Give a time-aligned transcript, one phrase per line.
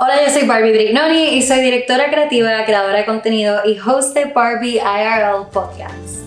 [0.00, 4.26] Hola, yo soy Barbie Brignoni y soy directora creativa, creadora de contenido y host de
[4.26, 6.20] Barbie IRL Podcast.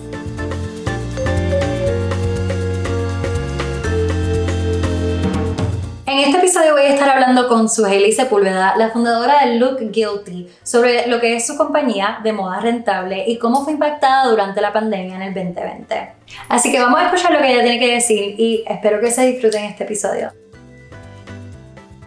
[6.04, 10.50] En este episodio voy a estar hablando con Suheli Sepúlveda, la fundadora de Look Guilty,
[10.62, 14.74] sobre lo que es su compañía de moda rentable y cómo fue impactada durante la
[14.74, 16.12] pandemia en el 2020.
[16.50, 19.24] Así que vamos a escuchar lo que ella tiene que decir y espero que se
[19.24, 20.41] disfruten este episodio.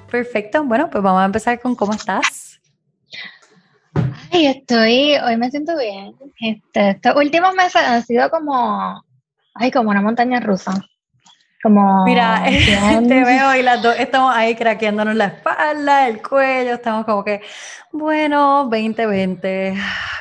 [0.09, 2.59] Perfecto, bueno, pues vamos a empezar con cómo estás.
[4.31, 6.13] Ay, estoy, hoy me siento bien.
[6.39, 9.03] Este, estos últimos meses han sido como,
[9.53, 10.73] ay, como una montaña rusa.
[11.63, 12.43] Como, Mira,
[13.07, 17.41] te veo y las dos estamos ahí craqueándonos la espalda, el cuello, estamos como que,
[17.91, 19.73] bueno, 2020,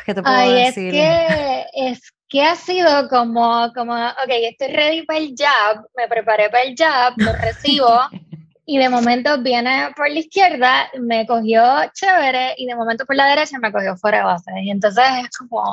[0.07, 0.95] ¿qué te puedo ay, decir?
[0.95, 6.09] Es que, es que ha sido como, como, ok, estoy ready para el jab, me
[6.09, 7.91] preparé para el jab, lo recibo,
[8.66, 13.27] y de momento viene por la izquierda, me cogió chévere y de momento por la
[13.27, 14.50] derecha me cogió fuera de base.
[14.62, 15.71] Y entonces es como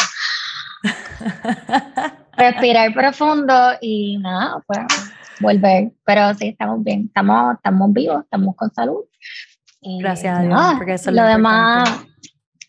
[2.37, 4.79] respirar profundo y nada, pues
[5.39, 5.91] volver.
[6.05, 9.03] Pero sí, estamos bien, estamos, estamos vivos, estamos con salud.
[9.81, 11.89] Gracias a Dios, porque eso es lo, demás,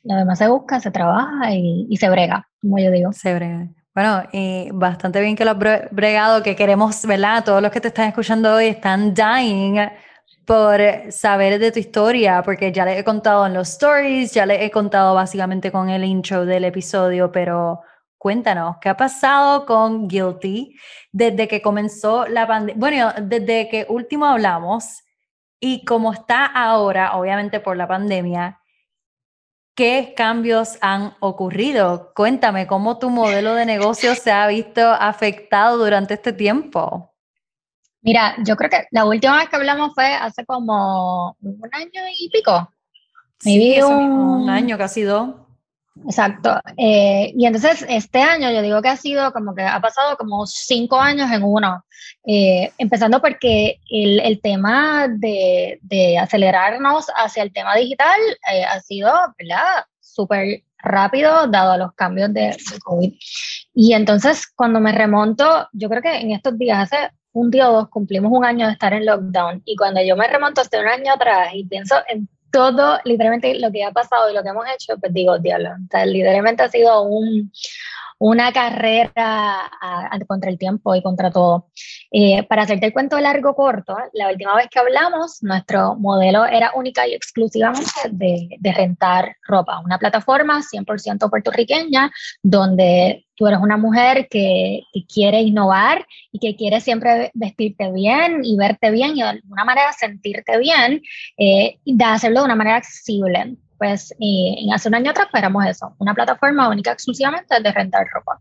[0.04, 3.12] lo demás se busca, se trabaja y, y se brega, como yo digo.
[3.12, 3.68] Se brega.
[3.94, 5.58] Bueno, y bastante bien que lo has
[5.90, 7.44] bregado, que queremos, ¿verdad?
[7.44, 9.78] Todos los que te están escuchando hoy están dying
[10.52, 14.62] por saber de tu historia, porque ya le he contado en los stories, ya le
[14.62, 17.80] he contado básicamente con el intro del episodio, pero
[18.18, 20.76] cuéntanos, ¿qué ha pasado con Guilty
[21.10, 22.78] desde que comenzó la pandemia?
[22.78, 25.00] Bueno, desde que último hablamos
[25.58, 28.60] y cómo está ahora, obviamente por la pandemia,
[29.74, 32.12] ¿qué cambios han ocurrido?
[32.14, 37.11] Cuéntame cómo tu modelo de negocio se ha visto afectado durante este tiempo.
[38.02, 42.28] Mira, yo creo que la última vez que hablamos fue hace como un año y
[42.30, 42.68] pico.
[43.38, 45.30] Sí, un, año, casi dos.
[46.04, 46.58] Exacto.
[46.76, 50.46] Eh, y entonces este año yo digo que ha sido como que ha pasado como
[50.46, 51.84] cinco años en uno.
[52.26, 58.18] Eh, empezando porque el, el tema de, de, acelerarnos hacia el tema digital
[58.52, 59.84] eh, ha sido, ¿verdad?
[60.00, 63.12] Súper rápido dado a los cambios de, de COVID.
[63.74, 67.72] Y entonces cuando me remonto, yo creo que en estos días, hace un día o
[67.74, 70.88] dos cumplimos un año de estar en lockdown y cuando yo me remonto hasta un
[70.88, 74.66] año atrás y pienso en todo, literalmente lo que ha pasado y lo que hemos
[74.74, 77.50] hecho, pues digo, diablo, o sea, literalmente ha sido un,
[78.22, 79.68] una carrera
[80.28, 81.66] contra el tiempo y contra todo.
[82.12, 86.70] Eh, para hacerte el cuento largo corto, la última vez que hablamos, nuestro modelo era
[86.76, 92.12] única y exclusivamente de, rentar ropa, una plataforma 100% puertorriqueña
[92.44, 98.56] donde tú eres una mujer que, quiere innovar y que quiere siempre vestirte bien y
[98.56, 101.02] verte bien y de alguna manera sentirte bien
[101.36, 104.14] eh, y de hacerlo de una manera accesible pues
[104.72, 108.40] hace un año atrás pues éramos eso, una plataforma única exclusivamente de rentar ropa.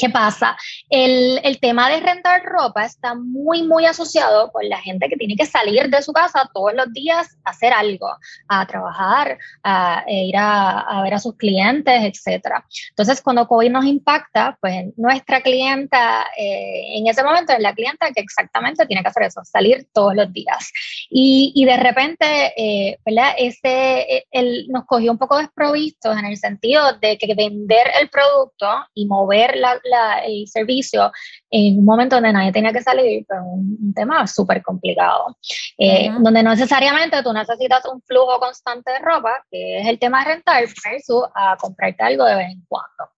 [0.00, 0.56] ¿Qué pasa?
[0.88, 5.36] El, el, tema de rentar ropa está muy, muy asociado con la gente que tiene
[5.36, 8.08] que salir de su casa todos los días a hacer algo,
[8.48, 12.46] a trabajar, a, ir a, a, ver a sus clientes, etc.
[12.88, 18.10] Entonces, cuando COVID nos impacta, pues nuestra clienta eh, en ese momento es la clienta
[18.10, 20.72] que exactamente tiene que hacer eso, salir todos los días.
[21.10, 23.34] Y, y de repente, eh, ¿verdad?
[23.36, 28.66] Ese, él nos cogió un poco desprovistos en el sentido de que vender el producto
[28.94, 29.78] y mover la
[30.24, 31.10] el servicio
[31.50, 35.36] en un momento donde nadie tenía que salir, pues un, un tema súper complicado,
[35.78, 40.24] eh, donde no necesariamente tú necesitas un flujo constante de ropa, que es el tema
[40.24, 43.10] de rentar, versus a comprarte algo de vez en cuando.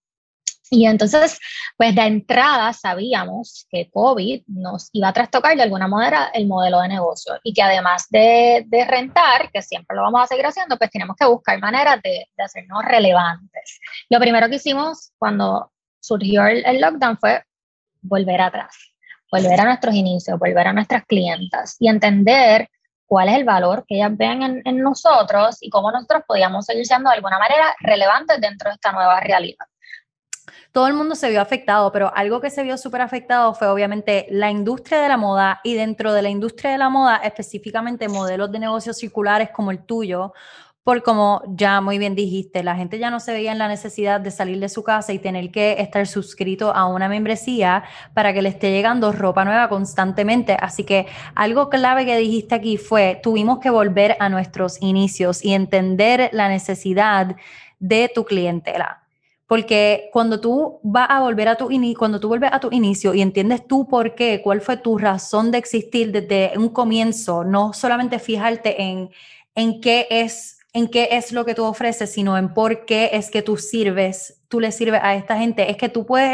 [0.73, 1.39] Y entonces,
[1.77, 6.81] pues de entrada sabíamos que COVID nos iba a trastocar de alguna manera el modelo
[6.81, 10.75] de negocio y que además de, de rentar, que siempre lo vamos a seguir haciendo,
[10.77, 13.79] pues tenemos que buscar maneras de, de hacernos relevantes.
[14.09, 15.71] Lo primero que hicimos cuando
[16.03, 17.43] surgió el, el, lockdown fue
[18.01, 18.75] volver atrás,
[19.31, 22.69] volver a nuestros inicios, volver a nuestras clientas y entender
[23.05, 26.85] cuál es el valor que ellas ven en, en nosotros y cómo nosotros podíamos seguir
[26.85, 29.65] siendo de alguna manera relevantes dentro de esta nueva realidad.
[30.73, 34.25] Todo el mundo se vio afectado, pero algo que se vio súper afectado fue obviamente
[34.29, 38.51] la industria de la moda y dentro de la industria de la moda específicamente modelos
[38.51, 40.33] de negocios circulares como el tuyo,
[40.83, 44.19] por como ya muy bien dijiste, la gente ya no se veía en la necesidad
[44.19, 48.41] de salir de su casa y tener que estar suscrito a una membresía para que
[48.41, 50.57] le esté llegando ropa nueva constantemente.
[50.59, 55.53] Así que algo clave que dijiste aquí fue, tuvimos que volver a nuestros inicios y
[55.53, 57.37] entender la necesidad
[57.79, 59.03] de tu clientela.
[59.47, 63.21] Porque cuando tú vas a volver a tu cuando tú vuelves a tu inicio y
[63.21, 68.19] entiendes tú por qué, cuál fue tu razón de existir desde un comienzo, no solamente
[68.19, 69.11] fijarte en,
[69.55, 73.29] en qué es en qué es lo que tú ofreces, sino en por qué es
[73.29, 76.31] que tú sirves, tú le sirves a esta gente, es que tú puedes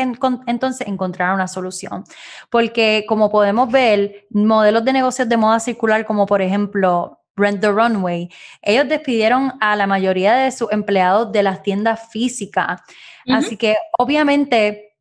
[0.47, 2.05] entonces encontrar una solución.
[2.49, 7.69] Porque como podemos ver, modelos de negocios de moda circular, como por ejemplo Rent the
[7.69, 8.29] Runway,
[8.61, 12.81] ellos despidieron a la mayoría de sus empleados de las tiendas físicas.
[13.27, 14.95] Así que obviamente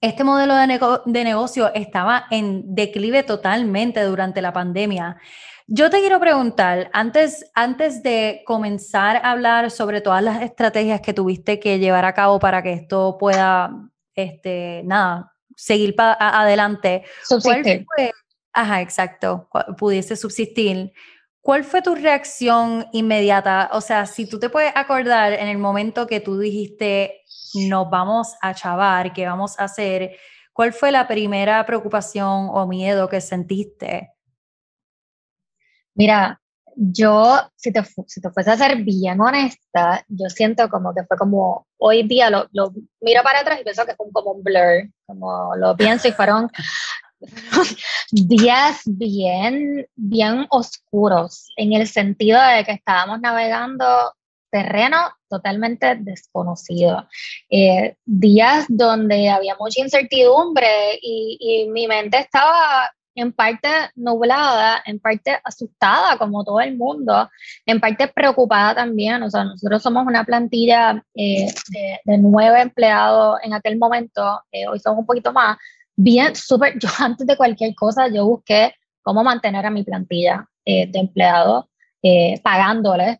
[0.00, 5.16] este modelo de, de negocio estaba en declive totalmente durante la pandemia.
[5.68, 11.12] Yo te quiero preguntar, antes, antes de comenzar a hablar sobre todas las estrategias que
[11.12, 13.72] tuviste que llevar a cabo para que esto pueda,
[14.14, 17.02] este, nada, seguir para adelante.
[17.24, 17.84] Subsistir.
[18.52, 20.92] Ajá, exacto, pudiese subsistir.
[21.40, 23.68] ¿Cuál fue tu reacción inmediata?
[23.72, 27.22] O sea, si tú te puedes acordar en el momento que tú dijiste,
[27.68, 30.16] nos vamos a chavar, ¿qué vamos a hacer?
[30.52, 34.15] ¿Cuál fue la primera preocupación o miedo que sentiste?
[35.96, 36.40] Mira,
[36.76, 41.16] yo, si te, si te fuese a ser bien honesta, yo siento como que fue
[41.16, 44.90] como, hoy día lo, lo miro para atrás y pienso que fue como un blur,
[45.06, 46.50] como lo pienso y fueron
[48.12, 53.86] días bien, bien oscuros, en el sentido de que estábamos navegando
[54.50, 54.98] terreno
[55.28, 57.08] totalmente desconocido.
[57.50, 65.00] Eh, días donde había mucha incertidumbre y, y mi mente estaba en parte nublada, en
[65.00, 67.28] parte asustada como todo el mundo,
[67.64, 69.22] en parte preocupada también.
[69.22, 71.46] O sea, nosotros somos una plantilla eh,
[72.04, 75.56] de, nueve empleados en aquel momento, eh, hoy somos un poquito más.
[75.96, 80.86] Bien, súper, yo antes de cualquier cosa, yo busqué cómo mantener a mi plantilla eh,
[80.86, 81.64] de empleados,
[82.40, 83.16] pagándoles,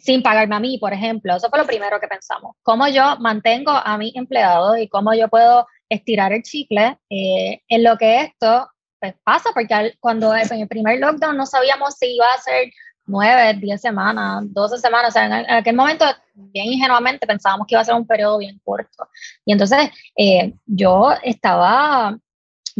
[0.00, 1.34] sin pagarme a mí, por ejemplo.
[1.34, 2.54] Eso fue lo primero que pensamos.
[2.62, 7.96] ¿Cómo yo mantengo a mis empleados y cómo yo puedo estirar el chicle en lo
[7.96, 8.68] que esto
[9.00, 12.70] pues pasa, porque cuando en el primer lockdown no sabíamos si iba a ser
[13.06, 16.04] nueve, diez semanas, doce semanas, o sea, en, aquel momento
[16.34, 19.08] bien ingenuamente pensábamos que iba a ser un periodo bien corto.
[19.44, 22.16] Y entonces eh, yo estaba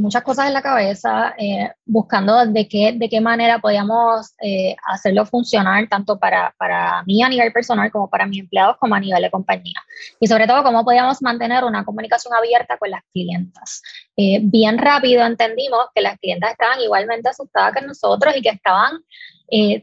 [0.01, 5.27] muchas cosas en la cabeza, eh, buscando de qué, de qué manera podíamos eh, hacerlo
[5.27, 9.23] funcionar, tanto para, para mí a nivel personal como para mis empleados, como a nivel
[9.23, 9.81] de compañía.
[10.19, 13.83] Y sobre todo, cómo podíamos mantener una comunicación abierta con las clientas.
[14.17, 18.99] Eh, bien rápido entendimos que las clientas estaban igualmente asustadas que nosotros y que estaban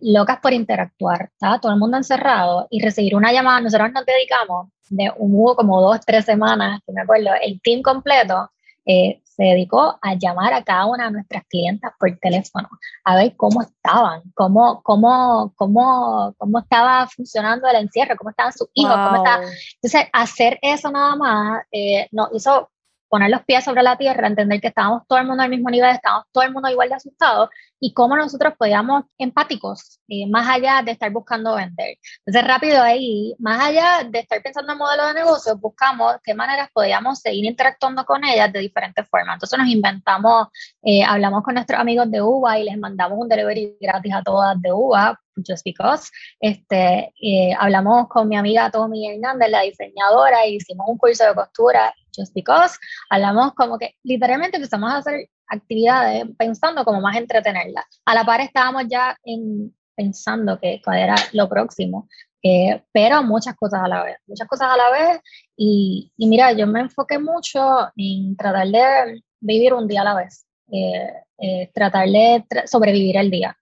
[0.02, 1.30] locas por interactuar.
[1.34, 3.60] Estaba todo el mundo encerrado y recibir una llamada.
[3.60, 8.50] Nosotros nos dedicamos de hubo como dos, tres semanas, que me acuerdo, el team completo
[8.86, 12.68] eh, se dedicó a llamar a cada una de nuestras clientas por teléfono,
[13.04, 18.68] a ver cómo estaban, cómo, cómo, cómo, cómo estaba funcionando el encierro, cómo estaban sus
[18.74, 19.44] hijos, cómo estaba.
[19.82, 22.70] Entonces, hacer eso nada más eh, nos hizo
[23.10, 25.92] poner los pies sobre la tierra, entender que estábamos todo el mundo al mismo nivel,
[25.92, 27.50] estábamos todo el mundo igual de asustado
[27.80, 31.98] y cómo nosotros podíamos empáticos, eh, más allá de estar buscando vender.
[32.26, 36.70] Entonces, rápido ahí, más allá de estar pensando en modelo de negocio, buscamos qué maneras
[36.74, 39.36] podíamos seguir interactuando con ellas de diferentes formas.
[39.36, 40.48] Entonces, nos inventamos,
[40.84, 44.60] eh, hablamos con nuestros amigos de UBA y les mandamos un delivery gratis a todas
[44.62, 46.10] de UBA, just because.
[46.40, 51.36] Este, eh, hablamos con mi amiga Tommy Hernández, la diseñadora, y hicimos un curso de
[51.36, 52.78] costura just because.
[53.10, 57.86] Hablamos como que literalmente empezamos a hacer actividades pensando como más entretenerla.
[58.06, 62.08] A la par estábamos ya en, pensando que cuál era lo próximo,
[62.44, 65.20] eh, pero muchas cosas a la vez, muchas cosas a la vez.
[65.56, 70.16] Y, y mira, yo me enfoqué mucho en tratar de vivir un día a la
[70.16, 73.58] vez, eh, eh, tratar de sobrevivir el día.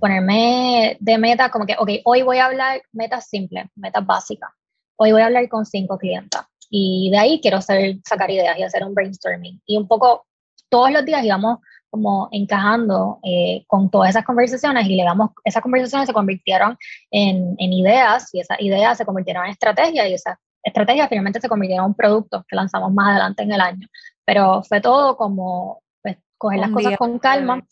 [0.00, 4.50] ponerme de meta como que, ok, hoy voy a hablar metas simples, metas básicas.
[4.98, 8.62] Hoy voy a hablar con cinco clientes y de ahí quiero hacer, sacar ideas y
[8.62, 9.60] hacer un brainstorming.
[9.66, 10.26] Y un poco
[10.68, 11.58] todos los días íbamos
[11.90, 16.76] como encajando eh, con todas esas conversaciones y le damos, esas conversaciones se convirtieron
[17.10, 21.48] en, en, ideas y esas ideas se convirtieron en estrategias y esas estrategias finalmente se
[21.48, 23.86] convirtieron en productos que lanzamos más adelante en el año.
[24.24, 27.62] Pero fue todo como pues, coger las cosas con calma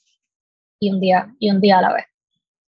[0.81, 2.07] y un día y un día a la vez.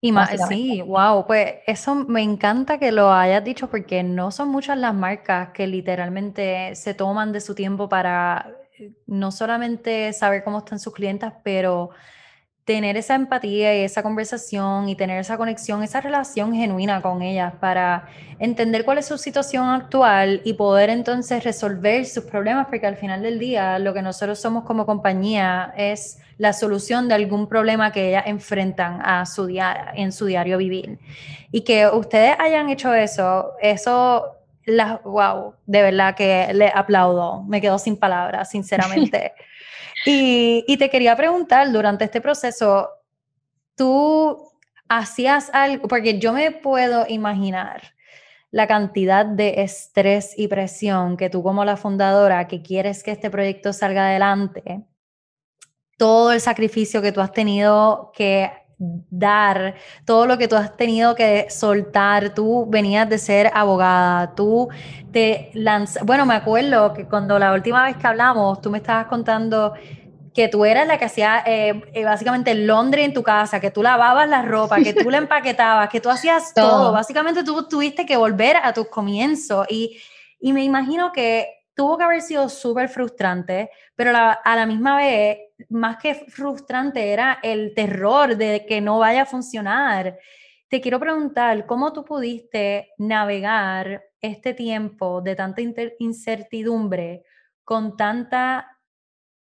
[0.03, 4.49] Y más, sí, wow, pues eso me encanta que lo hayas dicho porque no son
[4.49, 10.43] muchas las marcas que literalmente se toman de su tiempo para eh, no solamente saber
[10.43, 11.91] cómo están sus clientas, pero
[12.65, 17.55] tener esa empatía y esa conversación y tener esa conexión, esa relación genuina con ellas
[17.59, 22.97] para entender cuál es su situación actual y poder entonces resolver sus problemas, porque al
[22.97, 27.93] final del día lo que nosotros somos como compañía es la solución de algún problema
[27.93, 29.49] que ellas enfrentan a su
[29.95, 30.99] en su diario vivir.
[31.51, 37.61] Y que ustedes hayan hecho eso, eso, la, wow, de verdad que le aplaudo, me
[37.61, 39.33] quedo sin palabras, sinceramente.
[40.07, 42.89] y, y te quería preguntar, durante este proceso,
[43.75, 44.51] tú
[44.89, 47.95] hacías algo, porque yo me puedo imaginar
[48.51, 53.31] la cantidad de estrés y presión que tú como la fundadora que quieres que este
[53.31, 54.85] proyecto salga adelante,
[55.97, 59.75] todo el sacrificio que tú has tenido que dar,
[60.07, 64.71] todo lo que tú has tenido que soltar, tú venías de ser abogada, tú
[65.13, 69.07] te lanzas, bueno, me acuerdo que cuando la última vez que hablamos, tú me estabas
[69.07, 69.75] contando
[70.35, 73.71] que tú eras la que hacía eh, eh, básicamente el Londres en tu casa, que
[73.71, 76.93] tú lavabas la ropa, que tú la empaquetabas, que tú hacías todo.
[76.93, 80.01] Básicamente tú tuviste que volver a tus comienzos y,
[80.41, 85.39] y me imagino que tuvo que haber sido súper frustrante, pero a la misma vez,
[85.71, 90.19] más que frustrante, era el terror de que no vaya a funcionar.
[90.69, 95.63] Te quiero preguntar, ¿cómo tú pudiste navegar este tiempo de tanta
[95.99, 97.23] incertidumbre
[97.65, 98.79] con tanta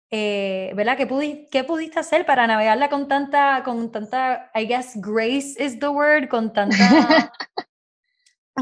[0.10, 0.96] eh, ¿verdad?
[0.96, 5.89] ¿Qué, ¿Qué, pudiste hacer para navegarla con tanta, con tanta, I guess, grace is the
[5.89, 6.77] word, con tanta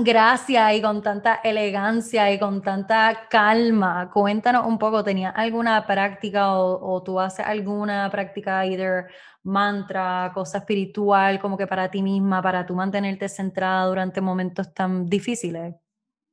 [0.03, 4.09] gracia y con tanta elegancia y con tanta calma?
[4.13, 9.07] Cuéntanos un poco, ¿tenías alguna práctica o, tú haces alguna práctica, either
[9.43, 15.07] mantra, cosa espiritual, como que para ti misma, para tú mantenerte centrada durante momentos tan
[15.07, 15.75] difíciles?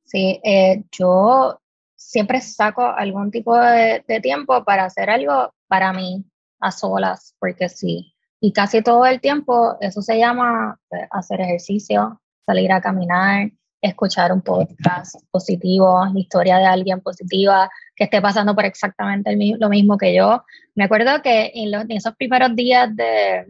[0.03, 1.59] Sí, eh, yo
[1.95, 6.23] siempre saco algún tipo de, tiempo para hacer algo para mí,
[6.59, 8.13] a solas, porque sí.
[8.39, 13.49] Y casi todo el tiempo eso se llama pues, hacer ejercicio, salir a caminar,
[13.81, 19.97] escuchar un podcast positivo, historia de alguien positiva que esté pasando por exactamente lo mismo
[19.97, 20.43] que yo.
[20.75, 23.45] Me acuerdo que en, esos primeros días de,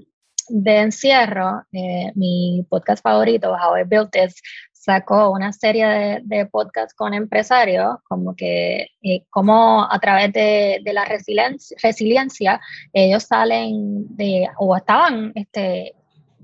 [0.78, 6.94] encierro, eh, mi podcast favorito, How I Built This, sacó una serie de, de podcasts
[6.94, 12.62] con empresarios, como que eh, como a través de, de la resiliencia, resiliencia,
[12.94, 15.96] ellos salen de, o estaban este,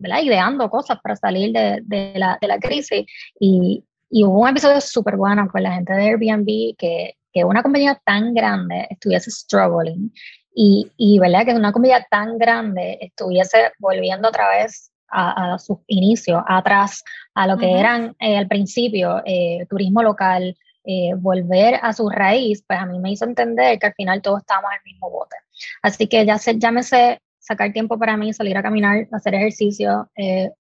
[0.02, 0.22] ¿verdad?
[0.22, 3.06] ideando cosas para salir de, de, la, de la, crisis.
[3.40, 7.64] Y, y, hubo un episodio súper bueno con la gente de Airbnb que, que una
[7.64, 10.12] compañía tan grande estuviese struggling
[10.54, 11.46] y, y ¿verdad?
[11.46, 17.04] que una compañía tan grande estuviese volviendo otra vez a, sus inicios, atrás,
[17.36, 22.64] a lo que eran eh, al principio, eh, turismo local, eh, volver a su raíz,
[22.66, 25.36] pues a mí me hizo entender que al final todos estábamos en el mismo bote.
[25.82, 27.20] Así que ya, me sé
[27.52, 30.10] sacar tiempo para mí, salir a caminar, hacer ejercicio,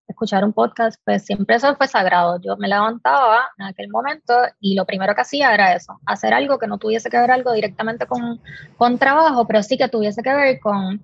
[0.07, 2.39] escuchar un podcast, pues siempre eso fue sagrado.
[2.41, 6.59] Yo me levantaba en aquel momento y lo primero que hacía era eso, hacer algo
[6.59, 8.41] que no tuviese que ver algo directamente con,
[8.77, 11.01] con trabajo, pero sí que tuviese que ver con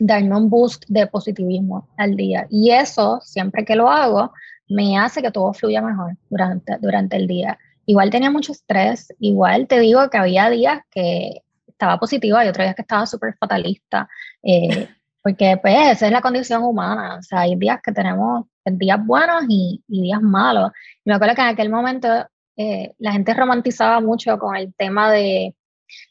[0.00, 2.46] darme un boost de positivismo al día.
[2.50, 4.32] Y eso, siempre que lo hago,
[4.68, 7.58] me hace que todo fluya mejor durante, durante el día.
[7.86, 12.64] Igual tenía mucho estrés, igual te digo que había días que estaba positiva y otros
[12.64, 14.08] días que estaba súper fatalista,
[14.42, 14.88] eh,
[15.22, 19.44] porque pues esa es la condición humana, o sea, hay días que tenemos días buenos
[19.48, 20.70] y, días malos.
[21.04, 22.08] Y me acuerdo que en aquel momento
[22.56, 25.54] eh, la gente romantizaba mucho con el tema de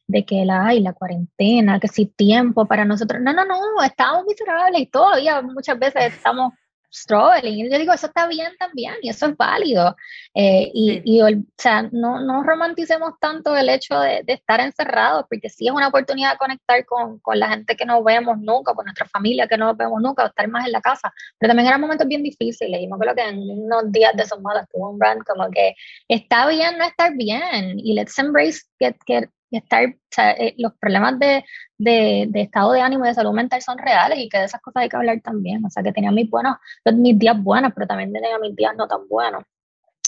[0.07, 3.21] de que la, ay, la cuarentena, que si tiempo para nosotros.
[3.21, 6.53] No, no, no, estamos miserables y todavía muchas veces estamos
[6.91, 7.69] struggling.
[7.71, 9.95] Yo digo, eso está bien también y eso es válido.
[10.33, 15.25] Eh, y, y, o sea, no, no romanticemos tanto el hecho de, de, estar encerrados,
[15.29, 18.73] porque sí es una oportunidad de conectar con, con, la gente que no vemos nunca,
[18.73, 21.13] con nuestra familia que no vemos nunca, o estar más en la casa.
[21.39, 24.41] Pero también eran momentos bien difíciles y me acuerdo que en unos días de esos
[24.41, 25.75] malos tuvo un brand como que
[26.07, 30.73] está bien no estar bien y let's embrace que, que estar, o sea, eh, los
[30.73, 31.43] problemas de,
[31.77, 34.61] de, de, estado de ánimo y de salud mental son reales y que de esas
[34.61, 35.63] cosas hay que hablar también.
[35.65, 36.57] O sea, que tenía mis buenos,
[36.93, 39.43] mis días buenos, pero también tenía mis días no tan buenos.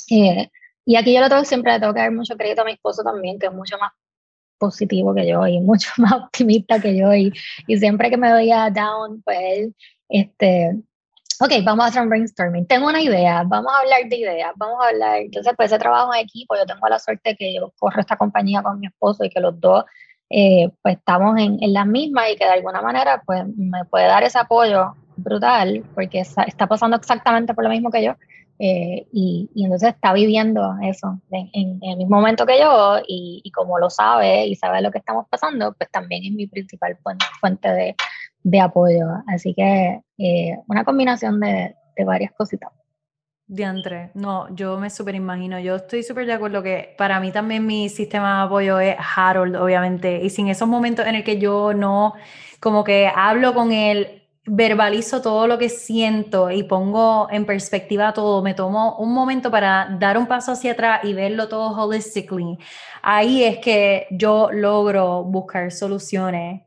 [0.09, 0.49] Eh,
[0.85, 3.03] y aquí yo lo tengo, siempre le tengo que dar mucho crédito a mi esposo
[3.03, 3.91] también, que es mucho más
[4.57, 7.33] positivo que yo y mucho más optimista que yo y,
[7.67, 9.71] y siempre que me veía down, pues
[10.09, 10.81] este,
[11.39, 14.77] ok, vamos a hacer un brainstorming, tengo una idea, vamos a hablar de ideas, vamos
[14.83, 18.01] a hablar, entonces pues ese trabajo en equipo, yo tengo la suerte que yo corro
[18.01, 19.85] esta compañía con mi esposo y que los dos
[20.29, 24.07] eh, pues estamos en, en las mismas y que de alguna manera pues me puede
[24.07, 28.15] dar ese apoyo brutal porque está, pasando exactamente por lo mismo que yo
[28.59, 33.41] eh, y, y, entonces está viviendo eso en, en, el mismo momento que yo y,
[33.43, 36.97] y, como lo sabe y sabe lo que estamos pasando, pues también es mi principal
[37.39, 37.95] fuente de,
[38.43, 39.07] de apoyo.
[39.27, 42.71] Así que eh, una combinación de, de varias cositas.
[43.45, 47.65] Diantre, no, yo me súper imagino, yo estoy súper de acuerdo que para mí también
[47.65, 51.73] mi sistema de apoyo es Harold, obviamente, y sin esos momentos en el que yo
[51.73, 52.13] no,
[52.61, 58.41] como que hablo con él, verbalizo todo lo que siento y pongo en perspectiva todo,
[58.41, 62.57] me tomo un momento para dar un paso hacia atrás y verlo todo holistically,
[63.01, 66.61] ahí es que yo logro buscar soluciones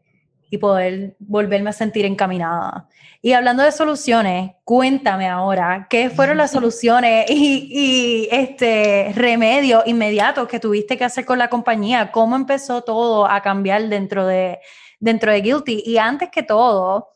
[0.51, 2.89] y poder volverme a sentir encaminada.
[3.23, 10.47] Y hablando de soluciones, cuéntame ahora, ¿qué fueron las soluciones y, y este remedios inmediatos
[10.49, 12.13] que tuviste que hacer con la compañía?
[12.13, 14.61] ¿Cómo empezó todo a cambiar dentro de,
[15.01, 15.83] dentro de Guilty?
[15.85, 17.09] Y antes que todo,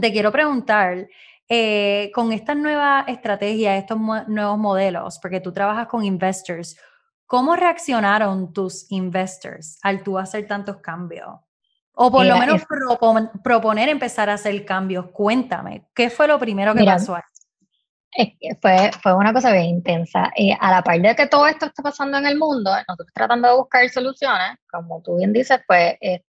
[0.00, 1.06] te quiero preguntar,
[1.48, 3.98] eh, con estas nuevas estrategias, estos
[4.28, 6.76] nuevos modelos, porque tú trabajas con investors,
[7.26, 11.43] ¿cómo reaccionaron tus investors al tú hacer tantos cambios?
[11.94, 12.62] O por lo menos
[13.42, 15.06] proponer empezar a hacer cambios.
[15.12, 17.16] Cuéntame, ¿qué fue lo primero que pasó?
[18.60, 20.30] Fue, fue una cosa bien intensa.
[20.36, 23.48] Eh, a la par de que todo esto está pasando en el mundo, nosotros tratando
[23.48, 26.22] de buscar soluciones, como tú bien dices, pues eh,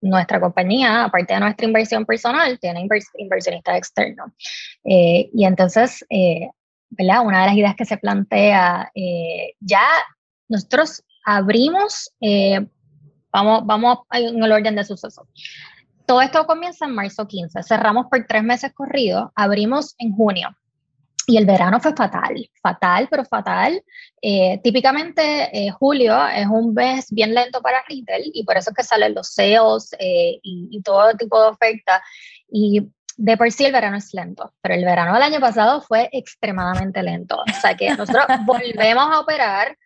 [0.00, 4.30] nuestra compañía, aparte de nuestra inversión personal, tiene inversionistas externos.
[4.84, 6.04] Eh, y entonces,
[6.90, 7.24] ¿verdad?
[7.24, 8.90] Una de las ideas que se plantea,
[9.60, 9.86] ya
[10.48, 12.12] nosotros abrimos
[13.32, 15.26] Vamos, vamos en el orden de suceso.
[16.06, 17.62] Todo esto comienza en marzo 15.
[17.62, 20.48] Cerramos por tres meses corridos, abrimos en junio.
[21.26, 23.84] Y el verano fue fatal, fatal, pero fatal.
[24.22, 28.76] Eh, típicamente eh, julio es un mes bien lento para retail y por eso es
[28.76, 32.00] que salen los sales eh, y, y, todo tipo de ofertas.
[32.50, 36.08] Y de por sí el verano es lento, pero el verano del año pasado fue
[36.12, 37.36] extremadamente lento.
[37.36, 39.76] O sea que nosotros volvemos a operar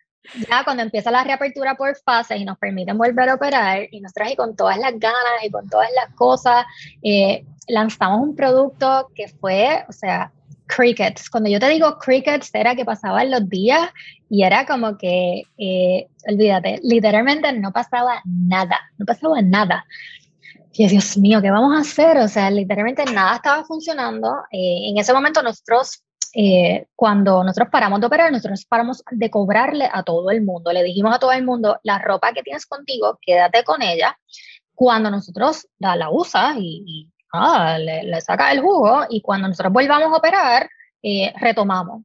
[0.49, 4.13] ya cuando empieza la reapertura por fases y nos permiten volver a operar y nos
[4.13, 6.65] traje con todas las ganas y con todas las cosas,
[7.01, 10.31] eh, lanzamos un producto que fue, o sea,
[10.67, 11.29] crickets.
[11.29, 13.89] Cuando yo te digo crickets, era que pasaban los días
[14.29, 19.85] y era como que, eh, olvídate, literalmente no pasaba nada, no pasaba nada.
[20.75, 22.17] Y Dios mío, ¿qué vamos a hacer?
[22.17, 24.27] O sea, literalmente nada estaba funcionando.
[24.51, 26.03] Eh, en ese momento nosotros
[26.35, 30.73] eh, cuando nosotros paramos de operar, nosotros paramos de cobrarle a todo el mundo.
[30.73, 34.17] Le dijimos a todo el mundo, la ropa que tienes contigo, quédate con ella.
[34.73, 37.09] Cuando nosotros la, la usas y,
[37.79, 40.69] le, le saca el jugo y cuando nosotros volvamos a operar,
[41.03, 42.03] eh, retomamos.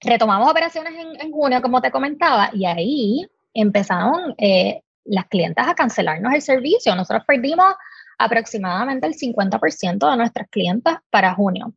[0.00, 6.34] Retomamos operaciones en, junio, como te comentaba, y ahí empezaron eh, las clientas a cancelarnos
[6.34, 6.94] el servicio.
[6.94, 7.74] Nosotros perdimos
[8.18, 11.72] aproximadamente el 50% de nuestras clientas para junio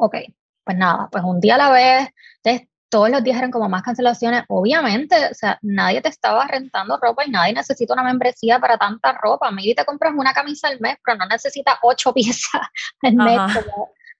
[0.00, 0.16] ok,
[0.64, 2.08] pues nada, pues un día a la vez,
[2.42, 6.98] entonces todos los días eran como más cancelaciones, obviamente, o sea, nadie te estaba rentando
[7.00, 10.80] ropa y nadie necesita una membresía para tanta ropa, maybe te compras una camisa al
[10.80, 12.62] mes, pero no necesitas ocho piezas
[13.02, 13.40] al mes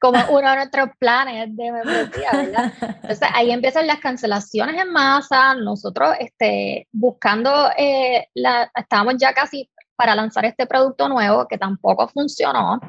[0.01, 2.73] como, uno de nuestros planes de membresía, ¿verdad?
[2.81, 9.69] Entonces ahí empiezan las cancelaciones en masa, nosotros este, buscando, eh, la, estábamos ya casi
[9.97, 12.81] para lanzar este producto nuevo que tampoco funcionó.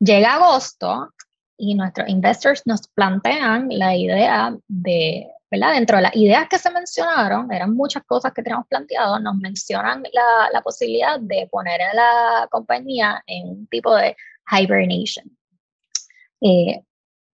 [0.00, 1.12] Llega agosto
[1.58, 5.74] y nuestros investors nos plantean la idea de, ¿verdad?
[5.74, 10.04] Dentro de las ideas que se mencionaron, eran muchas cosas que teníamos planteado, nos mencionan
[10.12, 14.16] la, la posibilidad de poner a la compañía en un tipo de
[14.50, 15.36] hibernation.
[16.40, 16.82] Eh,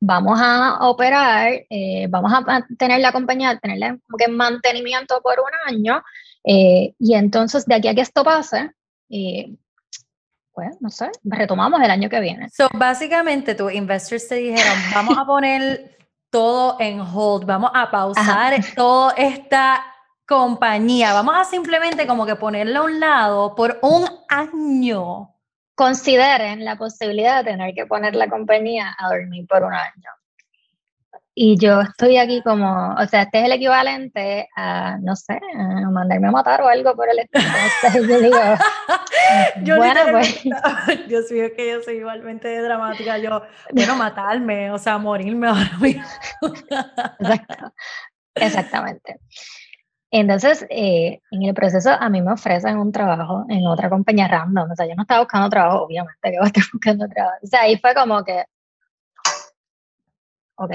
[0.00, 6.02] vamos a operar, eh, vamos a tener la compañía, tenerla en mantenimiento por un año,
[6.44, 8.70] eh, y entonces de aquí a que esto pase,
[10.54, 12.48] pues, no sé, retomamos el año que viene.
[12.50, 15.96] So, básicamente, tus investors te dijeron, vamos a poner
[16.30, 19.84] todo en hold, vamos a pausar toda esta
[20.26, 25.30] compañía, vamos a simplemente como que ponerla a un lado por un año.
[25.74, 30.10] Consideren la posibilidad de tener que poner la compañía a dormir por un año.
[31.36, 35.90] Y yo estoy aquí como, o sea, este es el equivalente a, no sé, a
[35.90, 37.44] mandarme a matar o algo por el estilo.
[38.08, 38.38] yo digo,
[39.64, 40.44] yo bueno, pues.
[41.08, 43.18] Dios mío, que yo soy igualmente dramática.
[43.18, 43.42] Yo,
[43.72, 46.04] bueno, matarme, o sea, morirme ahora mismo.
[48.36, 49.18] Exactamente.
[50.12, 54.70] Entonces, eh, en el proceso a mí me ofrecen un trabajo en otra compañía random.
[54.70, 57.38] O sea, yo no estaba buscando trabajo, obviamente, que voy a estar buscando trabajo.
[57.42, 58.44] O sea, ahí fue como que,
[60.56, 60.72] ok,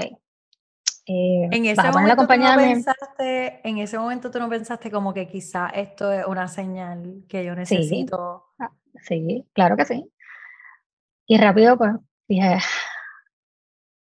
[1.12, 5.26] eh, en, ese momento tú no pensaste, en ese momento tú no pensaste como que
[5.26, 8.44] quizá esto es una señal que yo necesito.
[8.60, 8.70] Ah,
[9.02, 10.08] sí, claro que sí.
[11.26, 11.94] Y rápido pues
[12.28, 12.58] dije,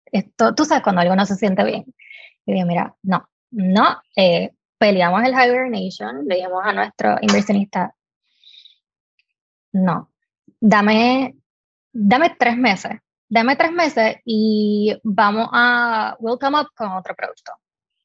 [0.07, 1.85] esto, tú sabes cuando algo no se siente bien.
[2.45, 7.95] Y dije, mira, no, no, eh, peleamos el Hibernation, le dijimos a nuestro inversionista,
[9.75, 10.11] no,
[10.61, 11.37] dame,
[11.93, 17.53] dame tres meses dame tres meses y vamos a, we'll come up con otro producto.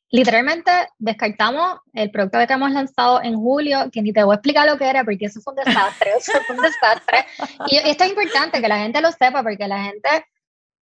[0.10, 4.68] Literalmente descartamos el producto que hemos lanzado en julio, que ni te voy a explicar
[4.68, 7.26] lo que era porque eso fue un desastre, eso fue un desastre.
[7.68, 10.10] Y esto es importante que la gente lo sepa porque la gente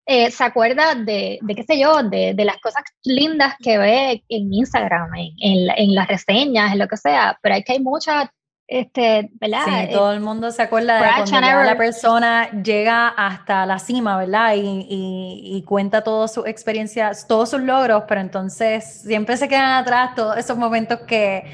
[0.06, 4.24] eh, se acuerda de, de, qué sé yo, de, de, las cosas lindas que ve
[4.30, 7.80] en Instagram, en, en, en, las reseñas, en lo que sea, pero hay que hay
[7.80, 8.30] muchas
[8.70, 9.64] este, ¿verdad?
[9.64, 14.18] Sí, eh, todo el mundo se acuerda de cuando la persona llega hasta la cima,
[14.18, 14.56] ¿verdad?
[14.56, 20.14] Y, y, cuenta todas sus experiencias, todos sus logros, pero entonces siempre se quedan atrás
[20.14, 21.44] todos esos momentos que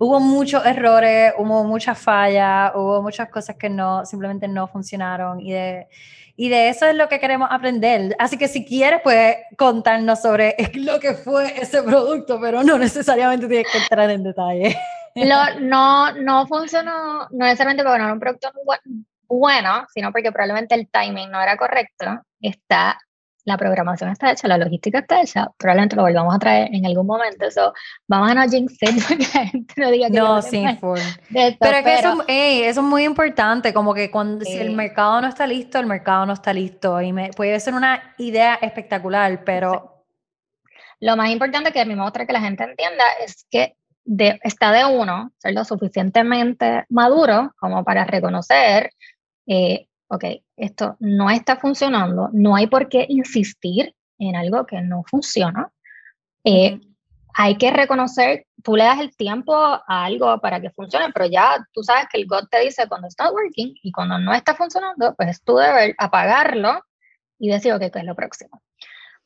[0.00, 5.52] hubo muchos errores, hubo muchas fallas, hubo muchas cosas que no, simplemente no funcionaron y
[5.52, 5.86] de...
[6.36, 8.16] Y de eso es lo que queremos aprender.
[8.18, 13.46] Así que si quieres, puedes contarnos sobre lo que fue ese producto, pero no necesariamente
[13.46, 14.76] tienes que entrar en detalle.
[15.60, 18.50] no, no funcionó, no necesariamente porque no era un producto
[19.28, 22.20] bueno, sino porque probablemente el timing no era correcto.
[22.40, 22.98] Está,
[23.44, 27.06] la programación está hecha, la logística está hecha, probablemente lo volvamos a traer en algún
[27.06, 27.50] momento.
[27.50, 27.72] So,
[28.08, 31.98] vamos a no jinx que la gente no diga que no, sí, pero es que
[31.98, 35.86] eso, eso, es muy importante, como que cuando si el mercado no está listo, el
[35.86, 37.00] mercado no está listo.
[37.00, 39.90] Y me, puede ser una idea espectacular, pero...
[41.00, 44.38] Lo más importante que a mí me gusta que la gente entienda es que de,
[44.42, 48.90] está de uno ser lo suficientemente maduro como para reconocer,
[49.46, 50.24] eh, ok,
[50.56, 55.70] esto no está funcionando, no hay por qué insistir en algo que no funciona.
[56.44, 56.80] Eh,
[57.36, 61.66] hay que reconocer, tú le das el tiempo a algo para que funcione, pero ya
[61.72, 65.14] tú sabes que el God te dice cuando está working y cuando no está funcionando,
[65.16, 66.80] pues es tu deber apagarlo
[67.38, 68.62] y decir, ok, ¿qué es lo próximo?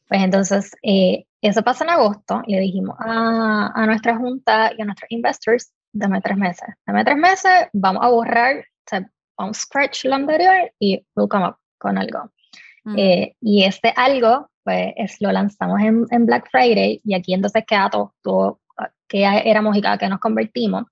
[0.08, 4.80] Pues entonces, eh, eso pasa en agosto y le dijimos a, a, nuestra junta y
[4.80, 6.68] a nuestros investors, dame tres meses.
[6.86, 11.46] Dame tres meses, vamos a borrar, o sea, a scratch lo anterior y we'll come
[11.46, 12.30] up con algo.
[12.96, 17.64] Eh, y este algo, pues es, lo lanzamos en, en, Black Friday y aquí entonces
[17.66, 18.60] queda todo, todo
[19.06, 20.84] que éramos y cada que nos convertimos.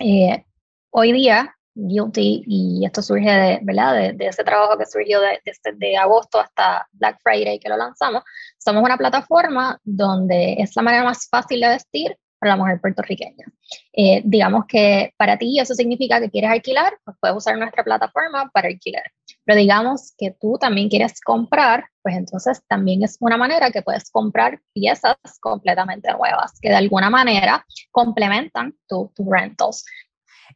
[0.00, 0.44] Eh,
[0.90, 4.14] hoy día Guilty y esto surge de, ¿verdad?
[4.14, 5.40] de, ese trabajo que surgió de,
[5.74, 8.24] de, agosto hasta Black Friday que lo lanzamos.
[8.58, 13.46] Somos una plataforma donde es la manera más fácil de vestir para la mujer puertorriqueña.
[13.92, 18.50] Eh, digamos que para ti eso significa que quieres alquilar, pues puedes usar nuestra plataforma
[18.52, 19.04] para alquilar.
[19.44, 24.10] Pero digamos que tú también quieres comprar, pues entonces también es una manera que puedes
[24.10, 29.84] comprar piezas completamente nuevas que de alguna manera complementan tus rentals.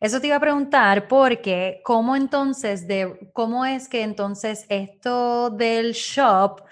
[0.00, 5.92] Eso te iba a preguntar porque cómo entonces, de, cómo es que entonces esto del
[5.92, 6.62] shop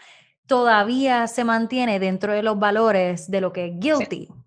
[0.46, 4.26] todavía se mantiene dentro de los valores de lo que es guilty.
[4.26, 4.37] Sí.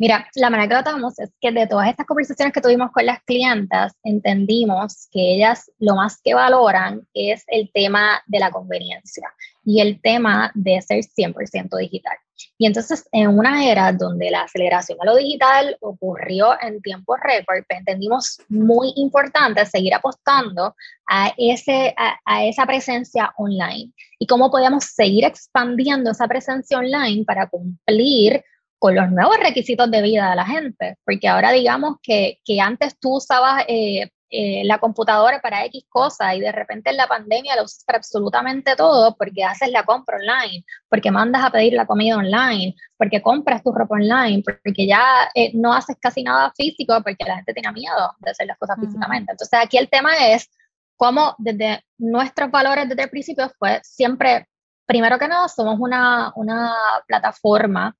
[0.00, 3.22] Mira, la manera que tratamos es que de todas estas conversaciones que tuvimos con las
[3.24, 9.30] clientas, entendimos que ellas lo más que valoran es el tema de la conveniencia
[9.62, 12.16] y el tema de ser 100% digital.
[12.56, 17.62] Y entonces, en una era donde la aceleración a lo digital ocurrió en tiempo récord,
[17.68, 20.74] entendimos muy importante seguir apostando
[21.06, 27.48] a, ese, a, esa presencia online y cómo podíamos seguir expandiendo esa presencia online para
[27.48, 28.42] cumplir
[28.80, 32.98] con los nuevos requisitos de vida de la gente, porque ahora digamos que, que antes
[32.98, 37.56] tú usabas eh, eh, la computadora para X cosas y de repente en la pandemia
[37.56, 41.84] la usas para absolutamente todo porque haces la compra online, porque mandas a pedir la
[41.84, 46.94] comida online, porque compras tu ropa online, porque ya eh, no haces casi nada físico
[47.02, 49.32] porque la gente tiene miedo de hacer las cosas físicamente.
[49.32, 50.48] Entonces aquí el tema es
[50.96, 54.48] cómo desde nuestros valores desde el principio fue siempre,
[54.86, 56.72] primero que nada, somos una, una
[57.06, 57.94] plataforma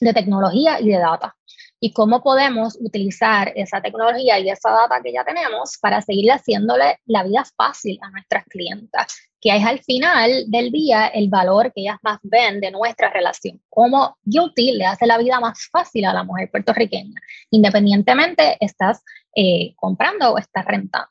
[0.00, 1.36] de tecnología y de data
[1.80, 6.98] y cómo podemos utilizar esa tecnología y esa data que ya tenemos para seguir haciéndole
[7.06, 11.80] la vida fácil a nuestras clientas, que es al final del día el valor que
[11.80, 13.60] ellas más ven de nuestra relación.
[13.70, 17.18] Cómo Guilty le hace la vida más fácil a la mujer puertorriqueña,
[17.50, 19.02] independientemente estás
[19.34, 21.08] eh, comprando o estás rentando.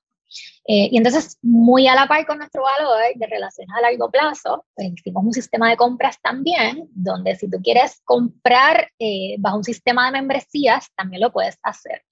[0.67, 4.65] Eh, y entonces, muy a la par con nuestro valor de relaciones a largo plazo,
[4.75, 9.63] pues hicimos un sistema de compras también, donde si tú quieres comprar eh, bajo un
[9.63, 12.03] sistema de membresías, también lo puedes hacer.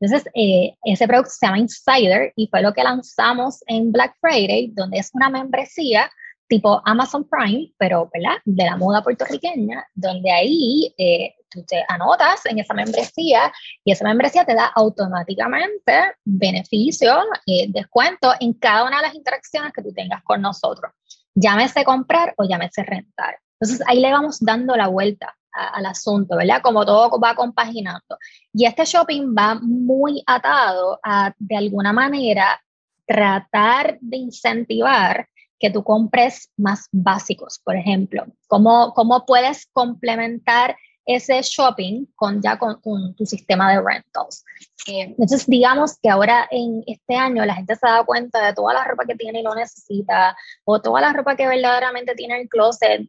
[0.00, 4.70] Entonces, eh, ese producto se llama Insider y fue lo que lanzamos en Black Friday,
[4.74, 6.10] donde es una membresía
[6.52, 8.36] tipo Amazon Prime, pero ¿verdad?
[8.44, 13.50] de la moda puertorriqueña, donde ahí eh, tú te anotas en esa membresía
[13.82, 19.72] y esa membresía te da automáticamente beneficio, eh, descuento en cada una de las interacciones
[19.72, 20.92] que tú tengas con nosotros.
[21.34, 23.38] Llámese comprar o llámese rentar.
[23.58, 26.60] Entonces ahí le vamos dando la vuelta al asunto, ¿verdad?
[26.60, 28.18] Como todo va compaginando.
[28.52, 32.60] Y este shopping va muy atado a, de alguna manera,
[33.06, 35.26] tratar de incentivar
[35.62, 38.26] que tú compres más básicos, por ejemplo.
[38.48, 42.80] ¿Cómo, cómo puedes complementar ese shopping con ya con,
[43.14, 44.44] tu sistema de rentals?
[44.88, 48.74] Eh, entonces, digamos que ahora en este año la gente se da cuenta de toda
[48.74, 52.40] la ropa que tiene y no necesita, o toda la ropa que verdaderamente tiene en
[52.40, 53.08] el closet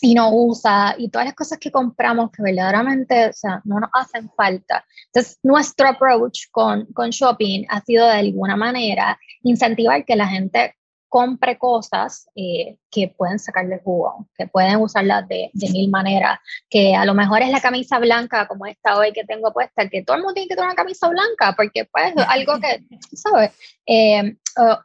[0.00, 3.90] y no usa y todas las cosas que compramos que verdaderamente o sea, no nos
[3.92, 4.84] hacen falta.
[5.06, 10.76] Entonces, nuestro approach con, con shopping ha sido de alguna manera incentivar que la gente
[11.08, 16.94] compre cosas eh, que pueden sacarle jugo, que pueden usarlas de, de, mil maneras, que
[16.94, 20.16] a lo mejor es la camisa blanca como esta hoy que tengo puesta, que todo
[20.16, 22.84] el mundo tiene que tener una camisa blanca, porque pues algo que,
[23.16, 23.52] ¿sabes?
[23.86, 24.36] Eh,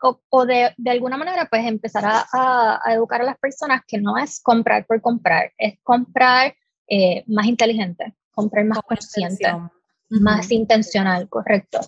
[0.02, 3.98] o, o de, de, alguna manera pues empezar a, a, educar a las personas que
[3.98, 6.56] no es comprar por comprar, es comprar
[6.88, 9.52] eh, más inteligente, comprar más consciente,
[10.10, 11.80] más intencional, correcto.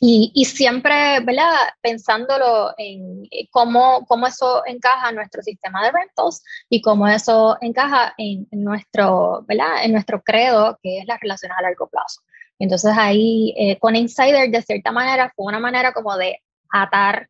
[0.00, 1.52] Eh, y, y, siempre, ¿verdad?
[1.82, 8.14] Pensándolo en cómo, cómo eso encaja en nuestro sistema de rentals y cómo eso encaja
[8.16, 9.84] en, nuestro, ¿verdad?
[9.84, 12.22] En nuestro credo, que es la relación a largo plazo.
[12.58, 16.38] Entonces ahí, eh, con Insider, de cierta manera, fue una manera como de
[16.70, 17.28] atar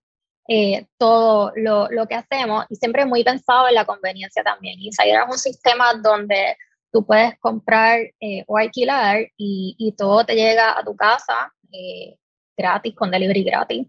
[0.49, 4.81] eh, todo lo, lo, que hacemos y siempre muy pensado en la conveniencia también.
[4.81, 6.57] Insider es un sistema donde
[6.93, 12.17] tú puedes comprar eh, o alquilar y, y, todo te llega a tu casa eh,
[12.61, 13.87] gratis, con delivery gratis,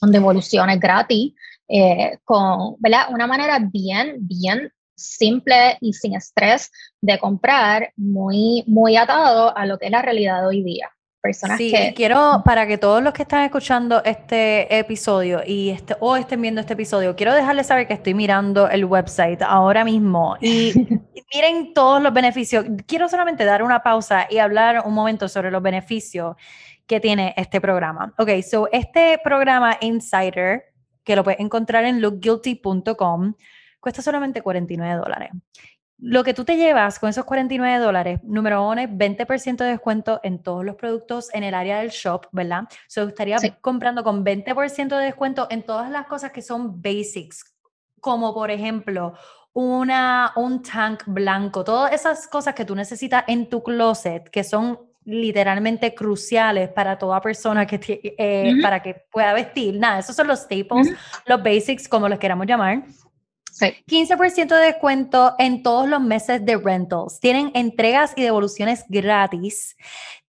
[0.00, 1.32] con devoluciones gratis,
[1.68, 3.06] eh, con ¿verdad?
[3.10, 9.78] una manera bien, bien simple y sin estrés de comprar, muy, muy atado a lo
[9.78, 10.90] que es la realidad de hoy día.
[11.20, 11.94] Personas sí, que...
[11.96, 16.60] quiero, para que todos los que están escuchando este episodio y este, o estén viendo
[16.60, 20.72] este episodio, quiero dejarles saber que estoy mirando el website ahora mismo y,
[21.14, 22.66] y miren todos los beneficios.
[22.86, 26.36] Quiero solamente dar una pausa y hablar un momento sobre los beneficios
[26.86, 28.14] que tiene este programa.
[28.18, 30.64] Ok, so este programa Insider,
[31.02, 33.34] que lo puedes encontrar en lookguilty.com,
[33.80, 35.30] cuesta solamente 49 dólares.
[35.98, 40.20] Lo que tú te llevas con esos 49 dólares, número uno es 20% de descuento
[40.22, 42.64] en todos los productos en el área del shop, ¿verdad?
[42.88, 43.52] So, estaría sí.
[43.60, 47.54] comprando con 20% de descuento en todas las cosas que son basics,
[48.00, 49.14] como por ejemplo
[49.54, 54.80] una, un tank blanco, todas esas cosas que tú necesitas en tu closet, que son
[55.04, 57.78] literalmente cruciales para toda persona que
[58.16, 58.62] eh, uh -huh.
[58.62, 59.78] para que pueda vestir.
[59.78, 61.22] Nada, esos son los staples, uh -huh.
[61.26, 62.84] los basics, como los queramos llamar.
[63.52, 63.66] Sí.
[63.86, 67.20] 15% de descuento en todos los meses de rentals.
[67.20, 69.76] Tienen entregas y devoluciones gratis.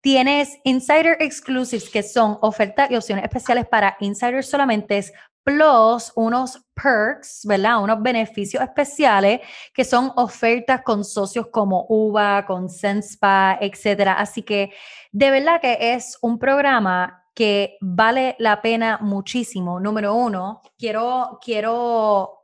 [0.02, 5.06] Tienes Insider Exclusives, que son ofertas y opciones especiales para Insiders solamente,
[5.44, 7.84] plus unos perks, ¿verdad?
[7.84, 9.42] Unos beneficios especiales
[9.74, 14.14] que son ofertas con socios como UVA, con Senspa, etcétera.
[14.14, 14.72] Así que
[15.12, 19.80] de verdad que es un programa que vale la pena muchísimo.
[19.80, 22.44] Número uno, quiero, quiero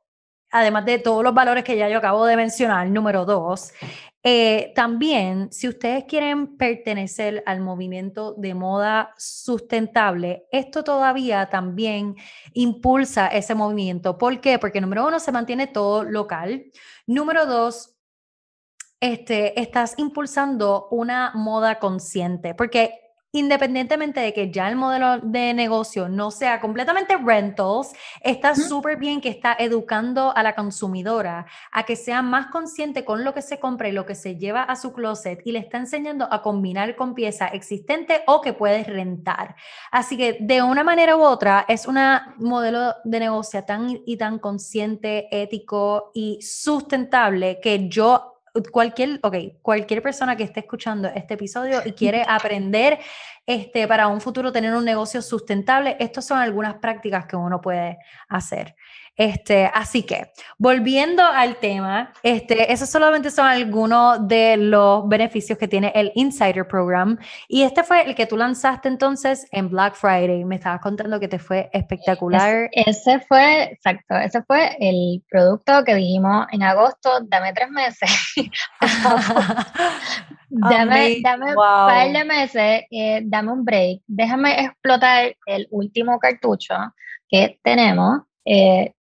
[0.52, 3.72] además de todos los valores que ya yo acabo de mencionar, número dos,
[4.21, 12.15] eh, también, si ustedes quieren pertenecer al movimiento de moda sustentable, esto todavía también
[12.53, 14.17] impulsa ese movimiento.
[14.17, 14.60] ¿Por qué?
[14.60, 16.65] Porque número uno, se mantiene todo local.
[17.08, 17.95] Número dos,
[18.99, 26.10] este, estás impulsando una moda consciente, porque independientemente de que ya el modelo de negocio
[26.10, 31.96] no sea completamente rentals, está súper bien que está educando a la consumidora a que
[31.96, 34.94] sea más consciente con lo que se compra y lo que se lleva a su
[34.94, 39.56] closet y le está enseñando a combinar con pieza existente o que puedes rentar.
[39.92, 42.00] Así que de una manera u otra es un
[42.38, 48.38] modelo de negocio tan y tan consciente, ético y sustentable que yo
[48.72, 53.00] cualquier, okay, cualquier persona que esté escuchando este episodio y quiere aprender
[53.46, 57.98] este, para un futuro tener un negocio sustentable, estas son algunas prácticas que uno puede
[58.28, 58.76] hacer.
[59.19, 65.67] Este, así que, volviendo al tema, este, esos solamente son algunos de los beneficios que
[65.67, 67.17] tiene el Insider Program.
[67.49, 70.45] Y este fue el que tú lanzaste entonces en Black Friday.
[70.45, 72.69] Me estabas contando que te fue espectacular.
[72.71, 78.10] Es, ese fue, exacto, ese fue el producto que dijimos en agosto, dame tres meses.
[80.49, 81.63] dame dame wow.
[81.63, 86.75] un par de meses, eh, dame un break, déjame explotar el último cartucho
[87.27, 88.21] que tenemos.
[88.45, 88.93] Eh,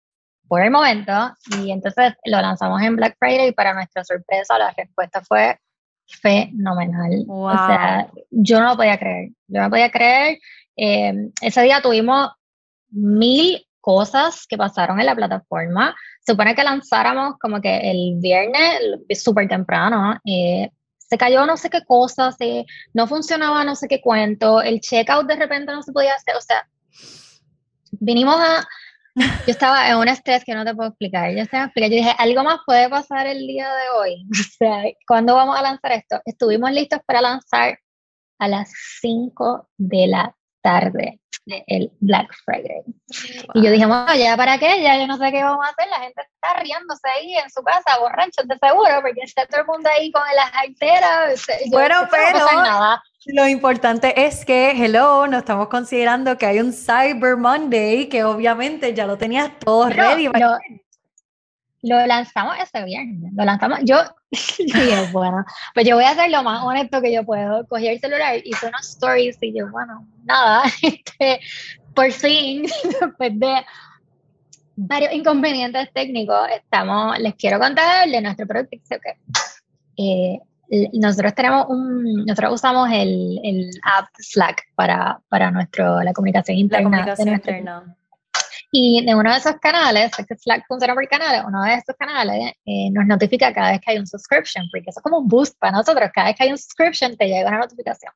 [0.47, 1.11] por el momento
[1.59, 5.59] y entonces lo lanzamos en Black Friday y para nuestra sorpresa la respuesta fue
[6.07, 7.23] fenomenal.
[7.25, 7.47] Wow.
[7.47, 10.39] O sea, yo no lo podía creer, yo no podía creer.
[10.75, 12.31] Eh, ese día tuvimos
[12.89, 15.95] mil cosas que pasaron en la plataforma.
[16.21, 18.79] Se supone que lanzáramos como que el viernes
[19.21, 20.19] súper temprano.
[20.25, 24.81] Eh, se cayó no sé qué cosa, se, no funcionaba no sé qué cuento, el
[24.81, 26.67] checkout de repente no se podía hacer, o sea,
[27.91, 28.67] vinimos a,
[29.17, 31.31] yo estaba en un estrés que no te puedo explicar.
[31.31, 34.27] Yo, estaba yo dije, algo más puede pasar el día de hoy.
[34.31, 36.19] O sea, ¿cuándo vamos a lanzar esto?
[36.25, 37.79] Estuvimos listos para lanzar
[38.39, 41.19] a las 5 de la tarde.
[41.67, 42.83] El Black Friday.
[43.53, 45.87] Y yo dije, bueno, ya para qué, ya yo no sé qué vamos a hacer,
[45.89, 49.67] la gente está riéndose ahí en su casa, borrachos de seguro, porque está todo el
[49.67, 51.45] mundo ahí con las alteras.
[51.69, 52.39] Bueno, pero
[53.27, 58.93] lo importante es que, hello, no estamos considerando que hay un Cyber Monday, que obviamente
[58.93, 60.29] ya lo tenías todo ready.
[61.83, 63.97] Lo lanzamos ese viernes, lo lanzamos, yo,
[64.31, 67.99] es bueno, pues yo voy a hacer lo más honesto que yo puedo, cogí el
[67.99, 71.39] celular, hice unos stories y yo, bueno, nada, este,
[71.93, 72.63] por fin,
[73.01, 73.65] después de
[74.75, 78.77] varios inconvenientes técnicos, estamos, les quiero contar de nuestro producto,
[79.97, 80.39] eh,
[80.93, 86.89] nosotros tenemos un, nosotros usamos el, el app Slack para, para nuestro, la comunicación interna.
[86.89, 87.95] La comunicación interna.
[88.79, 92.91] Y de uno de esos canales, Slack funciona por canales, uno de esos canales eh,
[92.91, 95.77] nos notifica cada vez que hay un subscription, porque eso es como un boost para
[95.77, 96.11] nosotros.
[96.13, 98.13] Cada vez que hay un subscription te llega una notificación.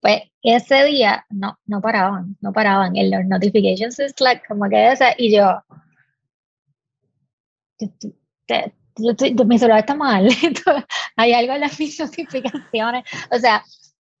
[0.00, 4.92] Pues ese día no, no paraban, no paraban en los notifications de Slack, como que
[4.92, 5.60] ese, y yo,
[9.44, 10.28] mi celular está mal,
[11.16, 13.02] hay algo en las mis notificaciones.
[13.32, 13.64] O sea,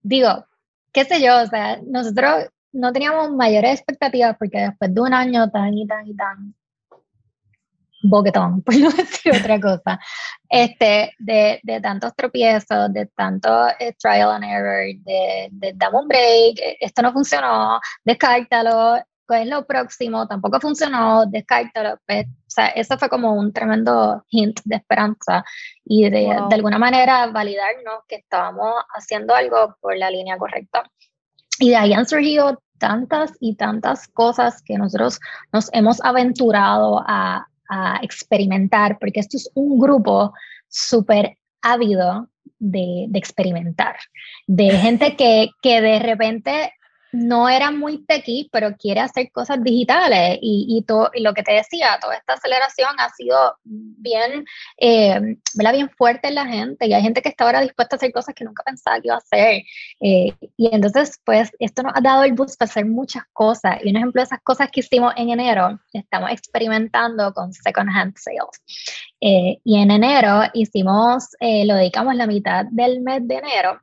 [0.02, 0.44] digo,
[0.90, 5.50] qué sé yo, o sea, nosotros no teníamos mayores expectativas porque después de un año
[5.50, 6.54] tan y tan y tan
[8.02, 9.98] boquetón, por no decir otra cosa,
[10.48, 16.08] este, de, de tantos tropiezos, de tanto eh, trial and error, de, de dame un
[16.08, 20.26] break, eh, esto no funcionó, descártalo, ¿cuál es lo próximo?
[20.28, 21.98] Tampoco funcionó, descártalo.
[22.06, 25.44] Pues, o sea, eso fue como un tremendo hint de esperanza
[25.84, 30.84] y de, de alguna manera validarnos que estábamos haciendo algo por la línea correcta.
[31.58, 35.18] Y de ahí han surgido tantas y tantas cosas que nosotros
[35.52, 37.46] nos hemos aventurado a,
[38.00, 40.32] experimentar, porque esto es un grupo
[40.68, 42.28] súper ávido
[42.60, 43.96] de, de, experimentar,
[44.46, 46.72] de gente que, que de repente
[47.12, 51.42] no era muy techy, pero quiere hacer cosas digitales y, y, todo, y lo que
[51.42, 54.44] te decía, toda esta aceleración ha sido bien,
[54.78, 58.12] eh, bien fuerte en la gente y hay gente que está ahora dispuesta a hacer
[58.12, 59.62] cosas que nunca pensaba que iba a hacer.
[60.00, 63.78] Eh, y entonces, pues, esto nos ha dado el boost para hacer muchas cosas.
[63.82, 68.16] Y un ejemplo de esas cosas que hicimos en enero, estamos experimentando con second hand
[68.16, 68.62] sales.
[69.20, 73.80] Eh, y en enero hicimos, eh, lo dedicamos la mitad del mes de enero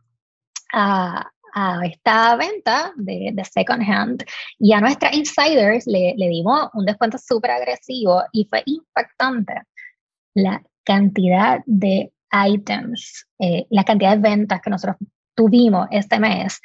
[0.72, 4.24] a, a esta venta de, de, second hand
[4.60, 9.54] y a nuestras insiders le, le dimos un descuento súper agresivo y fue impactante
[10.34, 12.12] la cantidad de
[12.48, 14.98] items, eh, la cantidad de ventas que nosotros
[15.36, 16.60] tuvimos este mes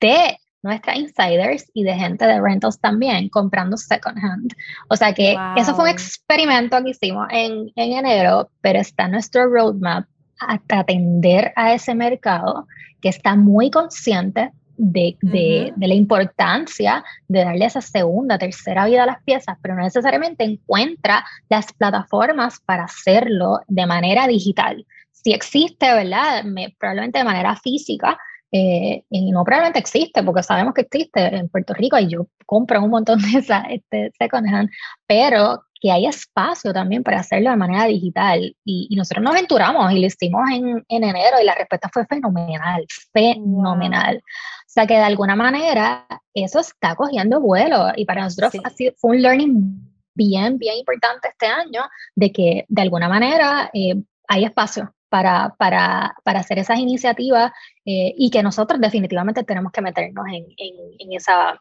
[0.00, 4.52] de nuestras insiders y de gente de rentals también comprando second hand.
[4.88, 9.12] O sea que eso fue un experimento que hicimos en, en enero, pero está en
[9.12, 10.06] nuestro roadmap
[10.40, 12.66] atender a ese mercado
[13.00, 19.02] que está muy consciente de, de, de, la importancia de darle esa segunda, tercera vida
[19.02, 24.86] a las piezas, pero no necesariamente encuentra las plataformas para hacerlo de manera digital.
[25.12, 26.44] Si existe, ¿verdad?
[26.78, 28.18] probablemente de manera física,
[28.52, 32.82] eh, y no probablemente existe, porque sabemos que existe en Puerto Rico y yo compro
[32.82, 34.70] un montón de esas este, second hand,
[35.06, 38.54] pero que hay espacio también para hacerlo de manera digital.
[38.64, 42.86] Y, nosotros nos aventuramos y lo hicimos en, en, enero y la respuesta fue fenomenal,
[43.12, 44.16] fenomenal.
[44.18, 48.92] O sea que de alguna manera eso está cogiendo vuelo y para nosotros ha sido,
[48.98, 51.82] fue un learning bien, bien importante este año
[52.14, 53.94] de que de alguna manera eh,
[54.28, 57.52] hay espacio para, para, para, hacer esas iniciativas
[57.84, 61.60] eh, y que nosotros definitivamente tenemos que meternos en, en, en esa,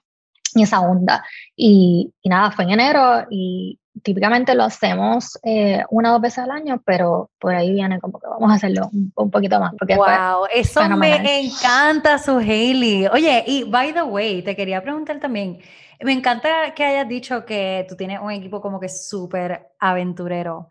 [0.56, 1.26] en esa onda.
[1.56, 6.40] Y, y, nada, fue en enero y típicamente lo hacemos eh, una o dos veces
[6.40, 9.74] al año, pero por ahí viene como que vamos a hacerlo un, poquito más.
[9.78, 13.08] Porque wow, eso me encanta, su Hailey.
[13.08, 15.60] Oye, y by the way, te quería preguntar también,
[16.02, 20.70] me encanta que hayas dicho que tú tienes un equipo como que súper aventurero.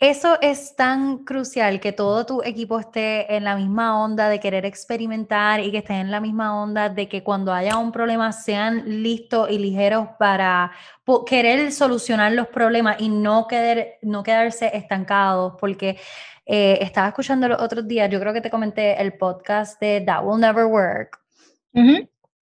[0.00, 4.64] Eso es tan crucial que todo tu equipo esté en la misma onda de querer
[4.64, 9.02] experimentar y que estén en la misma onda de que cuando haya un problema sean
[9.02, 10.70] listos y ligeros para
[11.26, 15.98] querer solucionar los problemas y no, quedar, no quedarse estancados, porque
[16.46, 20.24] eh, estaba escuchando los otros días, yo creo que te comenté el podcast de That
[20.24, 21.18] Will Never Work.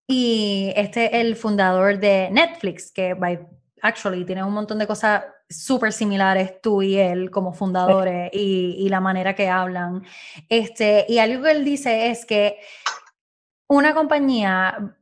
[0.08, 3.46] Y este es el fundador de Netflix, que by,
[3.80, 5.22] actually tiene un montón de cosas
[5.56, 10.04] súper similares tú y él como fundadores y, y, la manera que hablan.
[10.48, 12.58] Este, y algo que él dice es que
[13.68, 14.96] una compañía,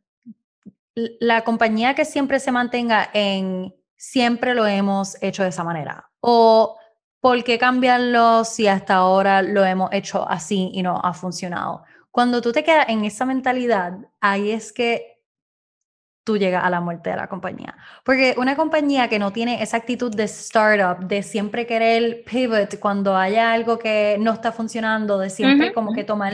[0.95, 6.11] la compañía que siempre se mantenga en siempre lo hemos hecho de esa manera.
[6.21, 6.77] O
[7.23, 11.85] ¿por qué cambiarlo si hasta ahora lo hemos hecho así y no ha funcionado?
[12.11, 15.12] Cuando tú te quedas en esa mentalidad, ahí es que
[16.25, 17.77] tú llegas a la muerte de la compañía.
[18.05, 23.17] Porque una compañía que no tiene esa actitud de startup, de siempre querer pivot cuando
[23.17, 26.33] haya algo que no está funcionando, de siempre como que tomar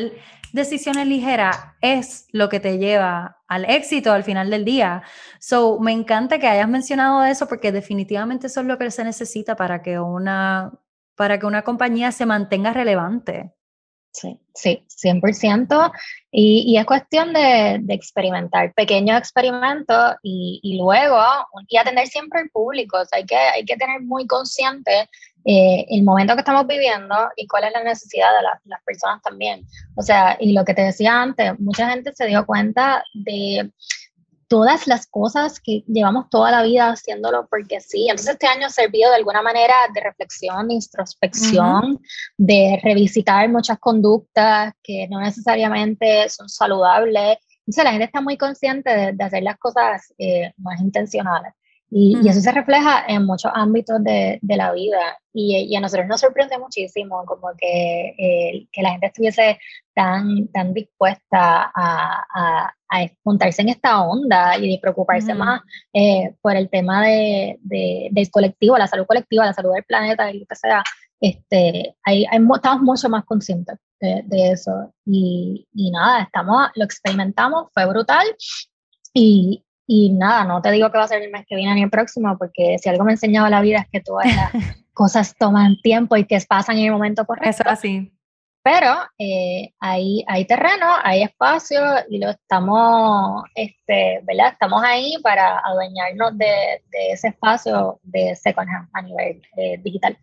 [0.52, 5.02] decisiones ligeras, es lo que te lleva al éxito al final del día.
[5.38, 9.56] So, me encanta que hayas mencionado eso porque definitivamente eso es lo que se necesita
[9.56, 10.72] para que una,
[11.16, 13.54] para que una compañía se mantenga relevante.
[14.10, 15.92] Sí, sí, 100%.
[16.30, 21.20] Y, y es cuestión de, experimentar pequeños experimentos y, y, luego,
[21.68, 22.98] y atender siempre al público.
[22.98, 25.08] O sea, hay, que, hay que tener muy consciente
[25.44, 29.64] eh, el momento que estamos viviendo y cuál es la necesidad de las personas también.
[29.96, 33.70] O sea, y lo que te decía antes, mucha gente se dio cuenta de
[34.48, 38.08] todas las cosas que llevamos toda la vida haciéndolo porque sí.
[38.08, 42.00] Entonces este año ha servido de alguna manera de reflexión, de introspección,
[42.36, 47.38] de revisitar muchas conductas que no necesariamente son saludables.
[47.60, 51.52] Entonces la gente está muy consciente de, hacer las cosas eh, más intencionales.
[51.90, 55.18] Y, y, eso se refleja en muchos ámbitos de, de la vida.
[55.32, 59.58] Y, y, a nosotros nos sorprende muchísimo como que, eh, que la gente estuviese
[59.94, 65.62] tan, tan dispuesta a, a, a, juntarse en esta onda y de preocuparse más
[65.94, 70.30] eh, por el tema de, de, del colectivo, la salud colectiva, la salud del planeta
[70.30, 70.82] y lo que sea.
[71.20, 74.92] Este, hay, hay, estamos mucho más conscientes de, de eso.
[75.06, 78.26] Y, y nada, estamos, lo experimentamos, fue brutal.
[79.14, 81.82] Y, y nada, no te digo que va a ser el mes que viene ni
[81.82, 84.52] el próximo, porque si algo me ha enseñado la vida es que todas las
[84.92, 87.48] cosas toman tiempo y que pasan en el momento correcto.
[87.48, 88.12] Eso así.
[88.62, 91.80] Pero eh, hay, hay terreno, hay espacio
[92.10, 94.52] y lo estamos, este, ¿verdad?
[94.52, 100.18] Estamos ahí para adueñarnos de, de ese espacio de second hand a nivel eh, digital.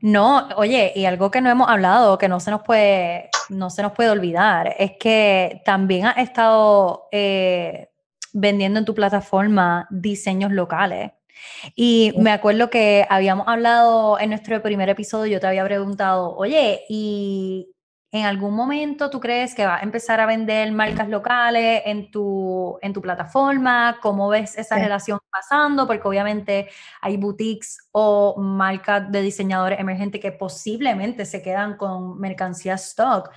[0.00, 3.82] No, oye, y algo que no hemos hablado, que no se nos puede, no se
[3.82, 7.90] nos puede olvidar, es que también ha estado eh,
[8.32, 11.12] vendiendo en tu plataforma diseños locales.
[11.74, 16.84] Y me acuerdo que habíamos hablado en nuestro primer episodio, yo te había preguntado, oye,
[16.88, 17.74] ¿y
[18.12, 22.78] en algún momento tú crees que vas a empezar a vender marcas locales en tu,
[22.82, 23.98] en tu plataforma?
[24.02, 25.86] ¿Cómo ves esa relación pasando?
[25.86, 26.68] Porque obviamente
[27.00, 33.30] hay boutiques o marcas de diseñadores emergentes que posiblemente se quedan con mercancía stock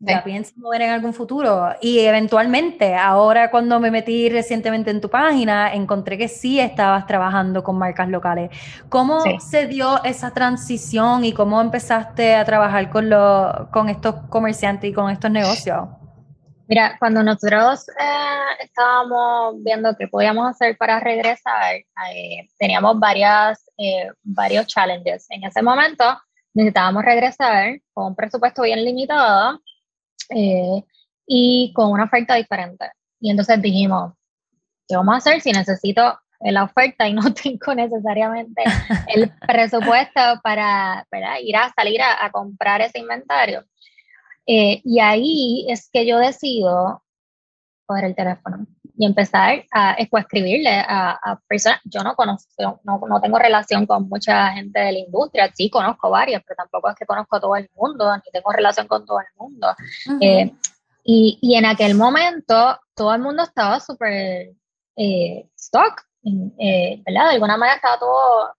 [0.00, 1.74] la piensas mover en algún futuro.
[1.80, 7.62] Y eventualmente, ahora cuando me metí recientemente en tu página, encontré que sí estabas trabajando
[7.62, 8.50] con marcas locales.
[8.88, 14.90] ¿Cómo se dio esa transición y cómo empezaste a trabajar con, lo, con estos comerciantes
[14.90, 15.88] y con estos negocios?
[16.66, 24.08] Mira, cuando nosotros eh, estábamos viendo qué podíamos hacer para regresar, eh, teníamos varias, eh,
[24.22, 25.26] varios challenges.
[25.28, 26.04] En ese momento
[26.54, 29.60] necesitábamos regresar con un presupuesto bien limitado
[30.30, 30.84] eh,
[31.26, 32.90] y con una oferta diferente.
[33.20, 34.12] Y entonces dijimos,
[34.88, 38.62] ¿qué vamos a hacer si necesito la oferta y no tengo necesariamente
[39.14, 41.06] el presupuesto para,
[41.42, 43.64] ir a salir a, comprar ese inventario?
[44.46, 47.02] Eh, y ahí es que yo decido
[47.86, 48.66] coger el teléfono
[48.96, 51.80] y empezar a, escribirle a, a, personas.
[51.84, 56.10] Yo no conozco, no, no, tengo relación con mucha gente de la industria, sí conozco
[56.10, 59.20] varias, pero tampoco es que conozco a todo el mundo, ni tengo relación con todo
[59.20, 59.68] el mundo.
[60.20, 60.52] Eh,
[61.02, 64.52] y, y, en aquel momento todo el mundo estaba súper
[64.96, 66.02] eh, stock,
[66.58, 67.28] eh, ¿verdad?
[67.28, 68.54] De alguna manera estaba todo,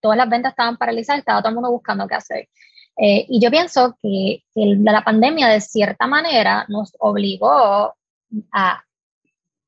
[0.00, 2.48] todas las ventas estaban paralizadas, estaba todo el mundo buscando qué hacer.
[2.96, 7.94] y yo pienso que, que la pandemia de cierta manera nos obligó
[8.52, 8.84] a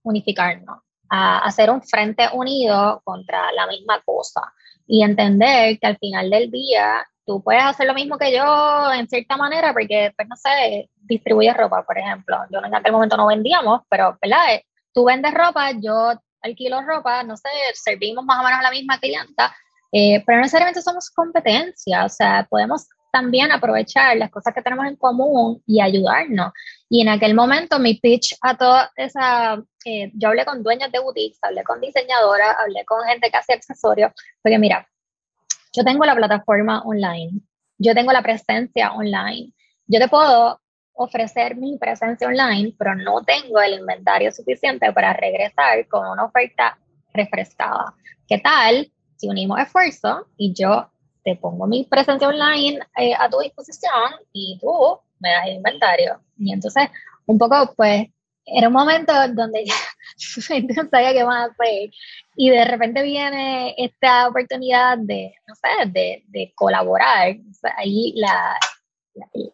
[0.05, 0.79] unificarnos,
[1.11, 4.41] a hacer un frente unido contra la misma cosa
[4.87, 9.09] y entender que al final del día tú puedes hacer lo mismo que yo en
[9.09, 12.37] cierta manera porque, pues no sé, distribuyes ropa, por ejemplo.
[12.51, 14.61] Yo en aquel momento no vendíamos, pero, ¿verdad?
[14.93, 18.99] Tú vendes ropa, yo alquilo ropa, no sé, servimos más o menos a la misma
[18.99, 19.55] clienta,
[19.91, 24.87] eh, pero no necesariamente somos competencia, o sea, podemos también aprovechar las cosas que tenemos
[24.87, 26.53] en común y ayudarnos.
[26.89, 30.99] Y en aquel momento mi pitch a toda esa, eh, yo hablé con dueños de
[30.99, 34.11] boutiques, hablé con diseñadoras, hablé con gente que hace accesorios,
[34.43, 34.89] porque mira,
[35.73, 37.41] yo tengo la plataforma online,
[37.79, 39.53] yo tengo la presencia online,
[39.87, 40.61] yo te puedo
[40.95, 46.77] ofrecer mi presencia online, pero no tengo el inventario suficiente para regresar con una oferta
[47.13, 47.95] refrescada.
[48.27, 50.91] ¿Qué tal si unimos esfuerzo y yo
[51.25, 56.21] te pongo mi presencia online eh, a tu disposición y tú me das el inventario.
[56.39, 56.89] Y entonces,
[57.27, 58.07] un poco, pues,
[58.47, 59.75] era un momento donde ya
[60.77, 61.91] no sabía qué más hacer.
[62.37, 67.37] Y de repente viene esta oportunidad de, no sé, de, de colaborar.
[67.77, 68.59] ahí la,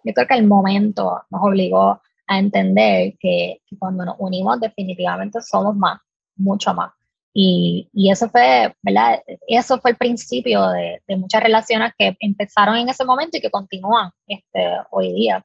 [0.04, 5.40] yo creo que el momento nos obligó a entender que, que, cuando nos unimos definitivamente
[5.40, 6.00] somos más.
[6.36, 6.92] mucho más.
[7.32, 9.22] Y, y, eso fue, ¿verdad?
[9.46, 13.50] Eso fue el principio de, de, muchas relaciones que empezaron en ese momento y que
[13.50, 15.44] continúan este, hoy día.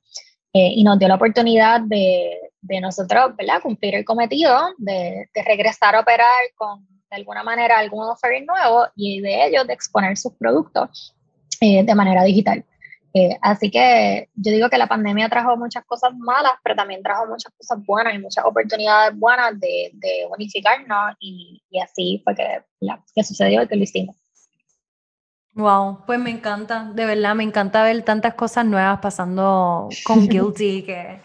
[0.54, 3.62] Eh, y nos dio la oportunidad de, de, nosotros, ¿verdad?
[3.62, 8.88] Cumplir el cometido de, de, regresar a operar con, de alguna manera, algún offering nuevo
[8.96, 11.14] y de ellos de exponer sus productos
[11.62, 12.66] eh, de manera digital.
[13.18, 17.26] Eh, así que yo digo que la pandemia trajo muchas cosas malas, pero también trajo
[17.26, 22.61] muchas cosas buenas y muchas oportunidades buenas de, de unificarnos y, y, así fue que,
[23.16, 24.18] que sucedió y que lo hicimos.
[25.53, 30.84] Wow, pues me encanta, de verdad, me encanta ver tantas cosas nuevas pasando con Guilty
[30.84, 31.22] que...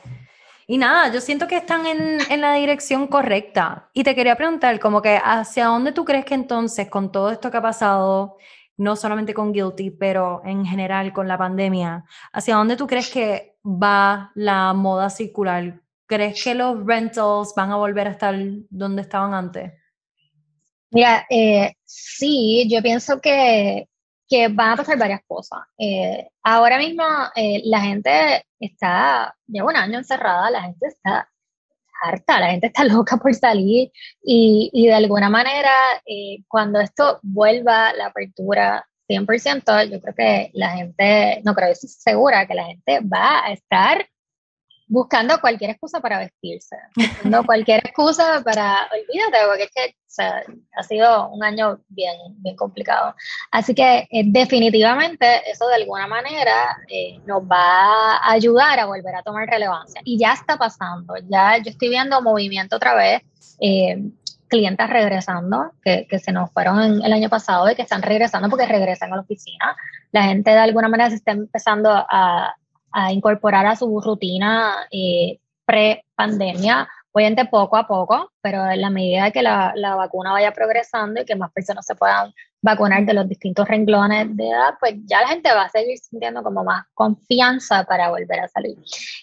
[0.68, 3.90] Y nada, yo siento que están en, en, la dirección correcta.
[3.92, 7.50] Y te quería preguntar, como que, ¿hacia dónde tú crees que entonces, con todo esto
[7.50, 8.36] que ha pasado,
[8.80, 12.02] no solamente con Guilty, pero en general con la pandemia,
[12.32, 15.78] ¿hacia dónde tú crees que va la moda circular?
[16.06, 18.34] ¿Crees que los rentals van a volver a estar
[18.70, 19.74] donde estaban antes?
[20.92, 23.86] Mira, eh, sí, yo pienso que,
[24.26, 25.60] que, van a pasar varias cosas.
[25.76, 27.04] Eh, ahora mismo
[27.36, 31.28] eh, la gente está, lleva un año encerrada, la gente está
[32.02, 33.90] harta, la gente está loca por salir
[34.22, 35.72] y, y de alguna manera
[36.06, 41.88] eh, cuando esto vuelva la apertura 100%, yo creo que la gente, no creo, estoy
[41.88, 44.06] segura que la gente va a estar
[44.90, 50.42] buscando cualquier excusa para vestirse, buscando cualquier excusa para, olvídate, porque es que o sea,
[50.76, 53.14] ha sido un año bien, bien complicado.
[53.52, 59.14] Así que eh, definitivamente eso de alguna manera eh, nos va a ayudar a volver
[59.14, 60.00] a tomar relevancia.
[60.04, 63.22] Y ya está pasando, ya yo estoy viendo movimiento otra vez.
[63.60, 64.02] Eh,
[64.52, 69.12] regresando, que, que, se nos fueron el año pasado y que están regresando porque regresan
[69.12, 69.76] a la oficina.
[70.10, 72.52] La gente de alguna manera se está empezando a,
[72.92, 79.30] a incorporar a su rutina eh, pre-pandemia, obviamente poco a poco, pero en la medida
[79.30, 82.32] que la, la, vacuna vaya progresando y que más personas se puedan
[82.62, 86.42] vacunar de los distintos renglones de edad, pues ya la gente va a seguir sintiendo
[86.42, 88.76] como más confianza para volver a salir.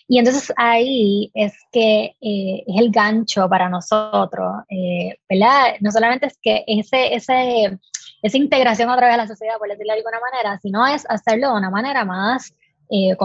[0.07, 5.75] Y entonces ahí es que eh, es el gancho para nosotros, eh, ¿verdad?
[5.81, 7.77] No solamente es que ese, ese,
[8.21, 11.51] esa integración a través de la sociedad, por decirlo de alguna manera, sino es hacerlo
[11.51, 12.53] de una manera más
[12.89, 13.15] eh.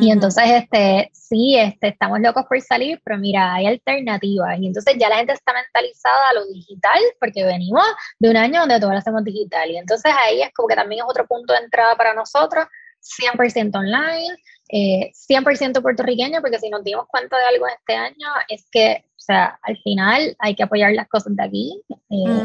[0.00, 4.58] Y entonces, este, sí, este, estamos locos por salir, pero mira, hay alternativas.
[4.58, 7.84] Y entonces ya la gente está mentalizada a lo digital, porque venimos
[8.18, 9.70] de un año donde todo lo hacemos digital.
[9.70, 12.66] Y entonces ahí es como que también es otro punto de entrada para nosotros,
[13.00, 14.36] 100% online,
[14.68, 19.20] eh, 100% puertorriqueño, porque si nos dimos cuenta de algo este año, es que, o
[19.20, 21.82] sea, al final hay que apoyar las cosas de aquí.
[22.10, 22.44] Eh,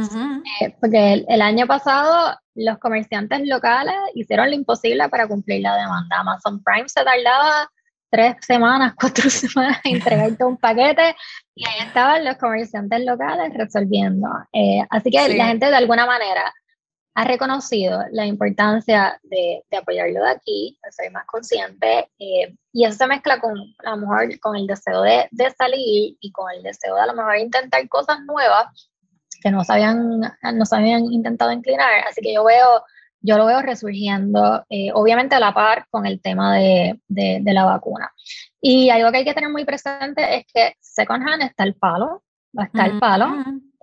[0.62, 6.20] eh, porque el, año pasado los comerciantes locales hicieron lo imposible para cumplir la demanda.
[6.20, 7.70] Amazon Prime se tardaba
[8.10, 11.16] tres semanas, cuatro semanas en entregarte un paquete
[11.56, 14.28] y ahí estaban los comerciantes locales resolviendo.
[14.54, 16.54] Eh, así que la gente de alguna manera
[17.14, 22.86] ha reconocido la importancia de, de apoyarlo de aquí, de ser más consciente, eh, y
[22.86, 26.50] eso se mezcla con, a lo mejor, con el deseo de, de, salir y con
[26.52, 28.91] el deseo de a lo mejor intentar cosas nuevas
[29.42, 30.22] que no se habían,
[30.54, 32.06] no se habían intentado inclinar.
[32.10, 32.84] Así que yo veo,
[33.22, 37.54] yo lo veo resurgiendo, eh, obviamente a la par con el tema de, de, de,
[37.54, 38.12] la vacuna.
[38.62, 42.24] Y algo que hay que tener muy presente es que Second Hand está el palo,
[42.58, 43.28] va a estar el palo.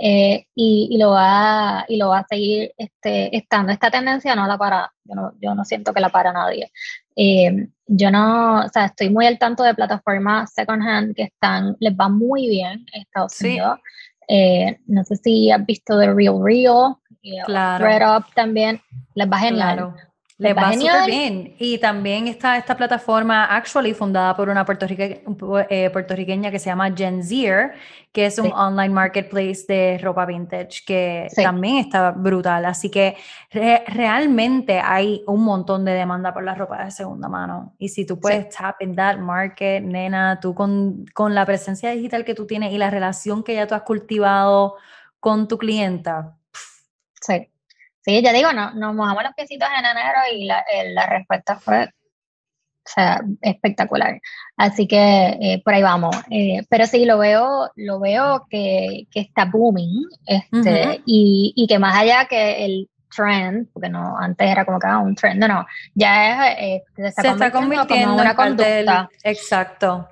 [0.00, 3.72] Eh, y, y, lo va, y lo va a seguir este, estando.
[3.72, 6.70] Esta tendencia no la para, yo no, yo no siento que la para nadie.
[7.16, 11.76] Eh, yo no, o sea, estoy muy al tanto de plataformas second hand que están,
[11.80, 13.46] les va muy bien en Estados sí.
[13.46, 13.80] Unidos.
[14.28, 16.96] Eh, no sé si has visto The Real Real,
[17.46, 17.84] claro.
[17.84, 18.80] Red Up también,
[19.14, 19.76] les va genial.
[19.76, 20.07] Claro.
[20.38, 21.56] Le va súper bien.
[21.58, 25.24] Y también está esta plataforma, actually fundada por una puertorrique
[25.68, 27.72] eh, puertorriqueña que se llama Gen Zier,
[28.12, 28.52] que es un sí.
[28.54, 31.42] online marketplace de ropa vintage que sí.
[31.42, 32.66] también está brutal.
[32.66, 33.16] Así que
[33.50, 37.74] re realmente hay un montón de demanda por la ropa de segunda mano.
[37.76, 38.58] Y si tú puedes sí.
[38.58, 42.78] tap in that market, nena, tú con, con la presencia digital que tú tienes y
[42.78, 44.76] la relación que ya tú has cultivado
[45.18, 46.36] con tu clienta.
[47.20, 47.48] Sí
[48.08, 51.56] Sí, ya digo, no, nos mojamos los piecitos en enero y la, eh, la respuesta
[51.56, 54.18] fue o sea, espectacular.
[54.56, 56.16] Así que eh, por ahí vamos.
[56.30, 61.02] Eh, pero sí, lo veo, lo veo que, que está booming, este, uh -huh.
[61.04, 65.00] y, y, que más allá que el trend, porque no, antes era como que ah,
[65.00, 68.64] un trend, no, no, ya es, se está, se está convirtiendo como una conducta.
[68.64, 70.08] Del, exacto.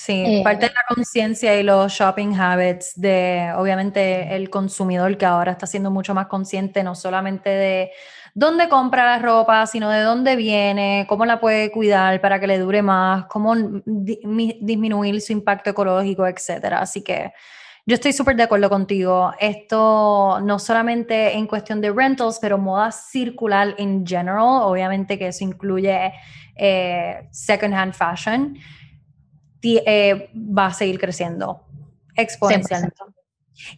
[0.00, 5.26] Sí, eh, parte de la conciencia y los shopping habits de, obviamente, el consumidor que
[5.26, 7.90] ahora está siendo mucho más consciente no solamente de
[8.32, 12.58] dónde compra la ropa, sino de dónde viene, cómo la puede cuidar para que le
[12.58, 14.20] dure más, cómo di
[14.60, 16.78] disminuir su impacto ecológico, etcétera.
[16.80, 17.32] Así que
[17.86, 19.32] Yo estoy súper de acuerdo contigo.
[19.40, 25.44] Esto no solamente en cuestión de rentals, pero moda circular en general, obviamente que eso
[25.44, 26.12] incluye
[26.56, 28.58] eh, second hand fashion,
[29.62, 31.62] eh, va a seguir creciendo
[32.16, 32.96] exponencialmente.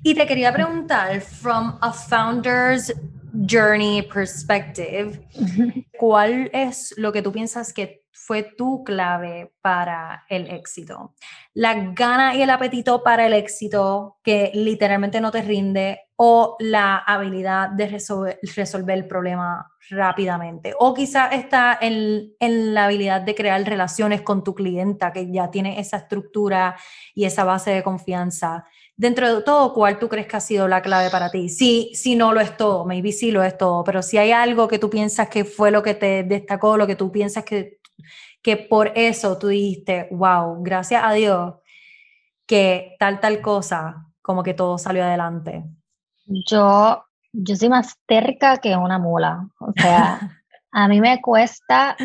[0.03, 2.93] Y te quería preguntar, from a founder's
[3.33, 5.26] journey perspective,
[5.99, 7.99] ¿cuál es lo que tú piensas que
[8.31, 11.16] fue tu clave para el éxito?
[11.53, 16.99] ¿La gana y el apetito para el éxito que literalmente no te rinde o la
[16.99, 20.74] habilidad de resolver, el problema rápidamente?
[20.78, 25.51] O quizá está en, en, la habilidad de crear relaciones con tu clienta que ya
[25.51, 26.76] tiene esa estructura
[27.16, 28.64] y esa base de confianza
[29.01, 31.49] dentro de todo, ¿cuál tú crees que ha sido la clave para ti?
[31.49, 34.68] Sí, sí, no lo es todo, maybe sí lo es todo, pero si hay algo
[34.68, 37.80] que tú piensas que fue lo que te destacó, lo que tú piensas que,
[38.42, 41.55] que por eso tú dijiste, wow, gracias a Dios
[42.46, 45.64] que tal, tal cosa, como que todo salió adelante.
[46.26, 50.18] Yo, yo soy más terca que una mula, o sea,
[50.72, 51.96] a mí me cuesta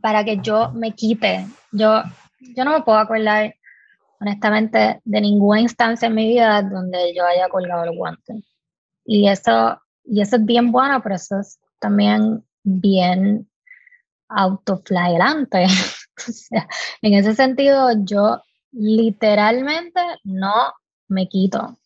[0.00, 2.02] para que yo me quite, yo,
[2.40, 3.54] yo no me puedo acordar
[4.22, 8.44] honestamente, de ninguna instancia en mi vida donde yo haya colgado el guante.
[9.04, 13.50] Y eso, y eso es bien bueno, pero eso es también bien
[14.34, 15.66] autoflagelante.
[17.02, 20.72] en ese sentido, yo literalmente no
[21.08, 21.78] me quito.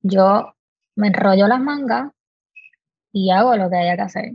[0.00, 0.54] Yo
[0.96, 2.12] me enrollo las mangas
[3.12, 4.32] y hago lo que haya que hacer,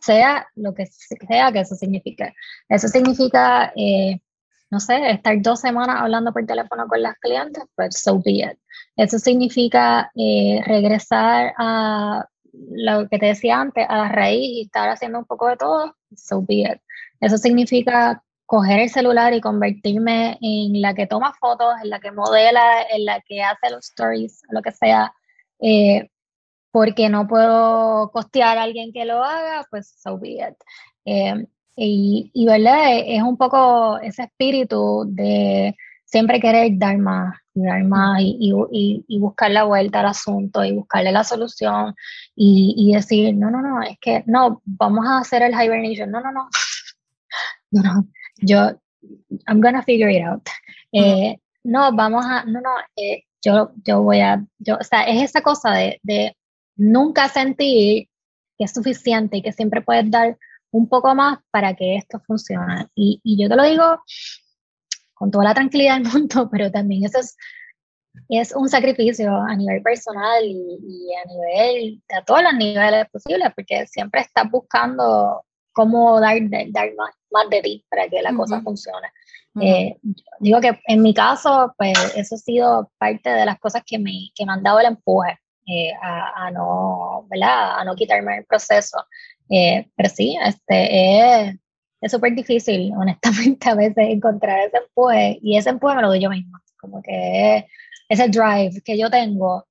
[0.00, 2.34] sea lo que sea que eso signifique.
[2.68, 4.20] Eso significa eh,
[4.72, 8.58] no sé, estar dos semanas hablando por teléfono con las clientes, pues so be it.
[8.96, 14.88] Eso significa eh, regresar a lo que te decía antes, a la raíz y estar
[14.88, 16.80] haciendo un poco de todo, so be it.
[17.22, 22.10] Eso significa coger el celular y convertirme en la que toma fotos, en la que
[22.10, 25.14] modela, en la que hace los stories, lo que sea,
[25.60, 26.10] eh,
[26.72, 30.56] porque no puedo costear a alguien que lo haga, pues so be it.
[31.04, 31.46] Eh,
[31.76, 32.98] y, ¿verdad?
[33.06, 39.18] Es un poco ese espíritu de siempre querer dar más dar más y, y, y
[39.18, 41.94] buscar la vuelta al asunto y buscarle la solución
[42.34, 46.32] y, decir, no, no, no, es que no, vamos a hacer el hibernation, no, no,
[46.32, 46.48] no,
[47.72, 48.08] no, no,
[48.40, 48.78] yo,
[49.48, 50.46] I'm gonna figure it out.
[50.92, 55.22] Eh, no, vamos a, no, no, eh, yo, yo voy a, yo, o sea, es
[55.22, 56.36] esa cosa de, de
[56.76, 58.08] nunca sentir
[58.58, 60.38] que es suficiente y que siempre puedes dar
[60.70, 62.86] un poco más para que esto funcione.
[62.94, 64.02] Y, y yo te lo digo
[65.14, 67.36] con toda la tranquilidad del mundo, pero también eso es,
[68.28, 73.86] es un sacrificio a nivel personal y, a nivel, a todos los niveles posibles, porque
[73.86, 76.36] siempre estás buscando cómo dar,
[76.70, 77.14] dar más,
[77.50, 79.08] de ti para que la cosa funcione.
[79.60, 79.96] Eh,
[80.40, 84.30] digo que en mi caso, pues eso ha sido parte de las cosas que me,
[84.34, 87.80] que me han dado el empuje eh, a, a, no, ¿verdad?
[87.80, 88.98] A no quitarme el proceso.
[89.48, 91.58] Eh, pero sí, este,
[92.00, 96.20] es súper difícil, honestamente, a veces encontrar ese empuje y ese empuje me lo doy
[96.20, 97.66] yo misma, como que
[98.08, 99.66] ese drive que yo tengo,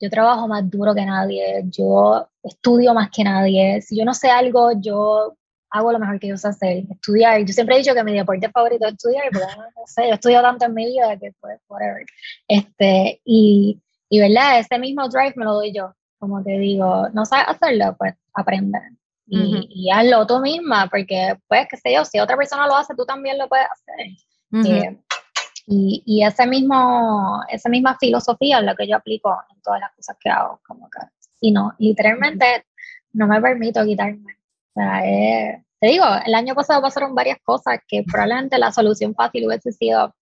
[0.00, 4.30] yo trabajo más duro que nadie, yo estudio más que nadie, si yo no sé
[4.30, 5.36] algo, yo
[5.72, 7.44] hago lo mejor que yo sé hacer, estudiar.
[7.44, 10.14] Yo siempre he dicho que mi deporte favorito es estudiar, porque no sé, yo he
[10.14, 12.04] estudiado tanto en mi vida que pues, whatever.
[12.46, 14.60] Este, y, y, ¿verdad?
[14.60, 15.94] Ese mismo drive me lo doy yo.
[16.18, 18.78] Como te digo, no sabes hacerlo, pues aprende
[19.26, 23.04] y, hazlo tú misma, porque pues, qué sé yo, si otra persona lo hace, tú
[23.04, 24.06] también lo puedes hacer.
[24.70, 24.98] Eh,
[25.66, 29.92] y, y ese mismo, esa misma filosofía es la que yo aplico en todas las
[29.94, 30.98] cosas que hago, como que,
[31.40, 32.66] y no, literalmente
[33.12, 34.36] no me permito quitarme.
[34.74, 35.02] O sea,
[35.80, 40.14] te digo, el año pasado pasaron varias cosas que probablemente la solución fácil hubiese sido,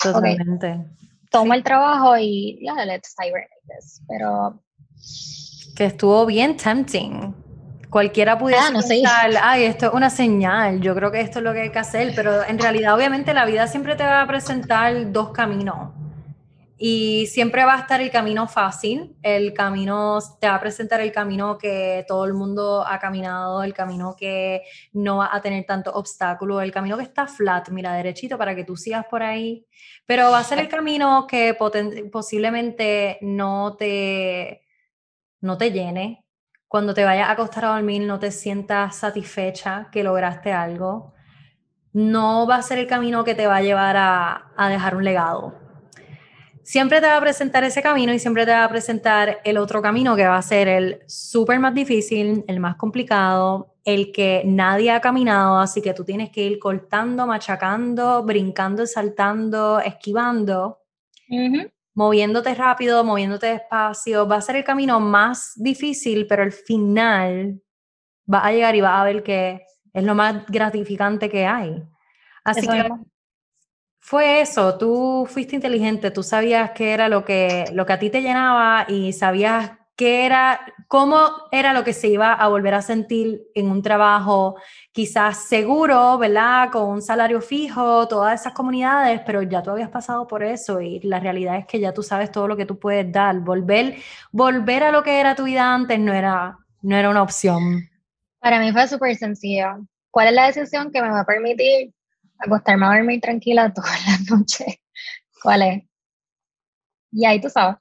[0.00, 0.84] Totalmente.
[1.30, 4.02] toma el trabajo y, ya, yeah, let's this.
[4.08, 4.62] Pero...
[5.76, 7.34] Que estuvo bien tempting
[7.90, 11.54] Cualquiera pudiera ah, pensar, ay, esto es una señal, yo creo que esto es lo
[11.54, 15.10] que hay que hacer, pero en realidad obviamente la vida siempre te va a presentar
[15.10, 15.97] dos caminos
[16.80, 21.10] y siempre va a estar el camino fácil, el camino, te va a presentar el
[21.10, 24.62] camino que todo el mundo ha caminado, el camino que
[24.92, 28.64] no va a tener tanto obstáculo, el camino que está flat, mira, derechito para que
[28.64, 29.66] tú sigas por ahí,
[30.06, 31.56] pero va a ser el camino que
[32.12, 34.62] posiblemente no te,
[35.40, 36.24] no te llene,
[36.68, 41.14] cuando te vayas a acostar a dormir no te sientas satisfecha que lograste algo,
[41.92, 45.02] no va a ser el camino que te va a llevar a, a dejar un
[45.02, 45.67] legado.
[46.68, 49.80] Siempre te va a presentar ese camino y siempre te va a presentar el otro
[49.80, 54.90] camino que va a ser el súper más difícil, el más complicado, el que nadie
[54.90, 60.82] ha caminado, así que tú tienes que ir cortando, machacando, brincando, saltando, esquivando.
[61.94, 67.62] moviéndote rápido, moviéndote despacio, va a ser el camino más difícil, pero al final
[68.30, 69.62] va a llegar y va a ver que
[69.94, 71.82] es lo más gratificante que hay.
[72.44, 72.90] Así que
[74.08, 78.08] fue eso, tú fuiste inteligente, tú sabías qué era lo que, lo que a ti
[78.08, 82.80] te llenaba y sabías qué era, cómo era lo que se iba a volver a
[82.80, 84.56] sentir en un trabajo
[84.92, 86.70] quizás seguro, ¿verdad?
[86.70, 91.00] Con un salario fijo, todas esas comunidades, pero ya tú habías pasado por eso y
[91.00, 93.38] la realidad es que ya tú sabes todo lo que tú puedes dar.
[93.40, 93.96] Volver,
[94.32, 97.90] volver a lo que era tu vida antes no era, no era una opción.
[98.40, 99.86] Para mí fue súper sencillo.
[100.10, 101.92] ¿Cuál es la decisión que me va a permitir
[102.38, 104.76] acostarme a dormir tranquila todas las noches.
[105.42, 105.84] ¿Cuál es?
[107.12, 107.76] Y ahí tú sabes.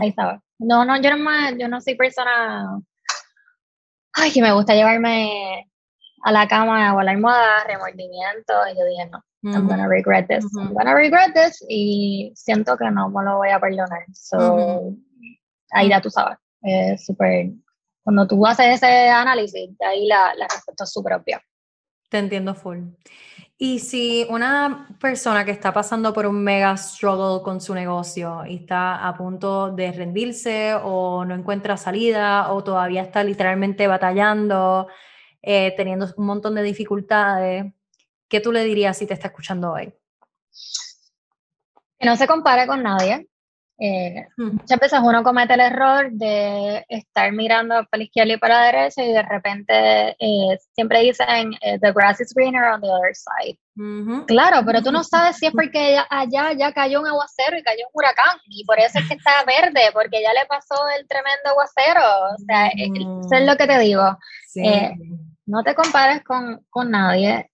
[0.00, 0.40] Ahí sabes.
[0.58, 2.80] No, no, yo no, yo no soy persona.
[4.12, 5.68] Ay, que me gusta llevarme
[6.22, 8.52] a la cama o a la almohada, remordimiento.
[8.72, 10.44] Y yo dije, no, I'm gonna regret this.
[10.56, 11.64] I'm gonna regret this.
[11.68, 14.04] Y siento que no me lo voy a perdonar.
[14.12, 14.94] So,
[15.72, 16.38] ahí ya tú sabes.
[16.62, 17.50] Es súper.
[18.04, 21.42] Cuando tú haces ese análisis, de ahí la, la respuesta es súper obvia.
[22.10, 22.78] Te entiendo full.
[23.56, 28.56] Y si una persona que está pasando por un mega struggle con su negocio y
[28.56, 34.88] está a punto de rendirse o no encuentra salida o todavía está literalmente batallando,
[35.40, 37.72] eh, teniendo un montón de dificultades,
[38.28, 39.94] ¿qué tú le dirías si te está escuchando hoy?
[41.98, 43.28] Que no se compare con nadie,
[43.78, 48.60] eh, muchas veces uno comete el error de estar mirando para la izquierda y para
[48.60, 52.88] la derecha y de repente eh, siempre dicen eh, the grass is greener on the
[52.88, 53.58] other side.
[54.26, 57.84] Claro, pero tú no sabes si es porque allá, ya cayó un aguacero y cayó
[57.86, 61.50] un huracán y por eso es que está verde, porque ya le pasó el tremendo
[61.50, 62.34] aguacero.
[62.34, 64.16] O sea, eso es lo que te digo.
[65.46, 67.50] no te compares con, con nadie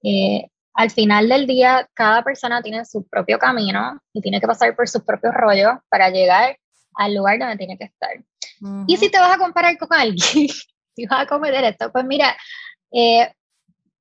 [0.75, 4.89] al final del día, cada persona tiene su propio camino y tiene que pasar por
[4.89, 6.57] sus propios rollos para llegar
[6.95, 8.11] al lugar donde tiene que estar.
[8.87, 10.19] Y si te vas a comparar con alguien,
[10.97, 12.37] si vas a cometer esto, pues mira,
[12.93, 13.33] eh,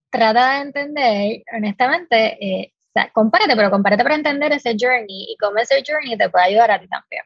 [0.10, 5.38] trata de entender, honestamente, eh, o sea, compárate, pero compárate para entender ese journey y
[5.40, 7.24] cómo ese journey te puede ayudar a ti también.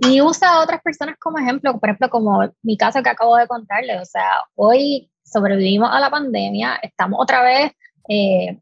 [0.00, 3.48] Y usa a otras personas como ejemplo, por ejemplo, como mi caso que acabo de
[3.48, 7.72] contarles, o sea, hoy sobrevivimos a la pandemia, estamos otra vez
[8.08, 8.58] eh,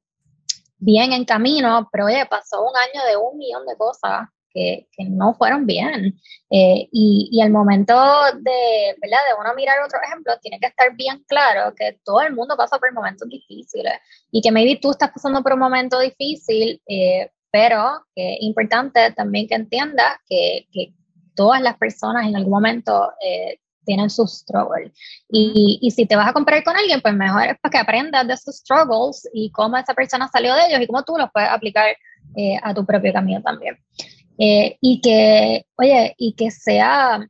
[0.79, 5.05] bien en camino, pero oye, pasó un año de un millón de cosas que, que
[5.05, 6.19] no fueron bien.
[6.51, 9.19] Eh, y, y el momento de, ¿verdad?
[9.29, 12.79] de uno mirar otro ejemplo, tiene que estar bien claro que todo el mundo pasa
[12.79, 13.95] por momentos difíciles
[14.31, 19.49] y que maybe tú estás pasando por un momento difícil, eh, pero es importante también
[19.49, 20.93] que entiendas que, que
[21.35, 24.93] todas las personas en algún momento eh, tienen sus struggles.
[25.31, 28.27] Y, y, si te vas a comparar con alguien, pues mejor es para que aprendas
[28.27, 31.49] de esos struggles y cómo esa persona salió de ellos y cómo tú los puedes
[31.49, 31.97] aplicar
[32.35, 33.79] eh, a tu propio camino también.
[34.39, 37.27] Eh, y que, oye, y que sea,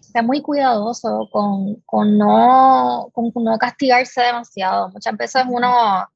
[0.00, 4.88] sea muy cuidadoso con, con, no, con no castigarse demasiado.
[4.90, 6.08] Muchas veces uno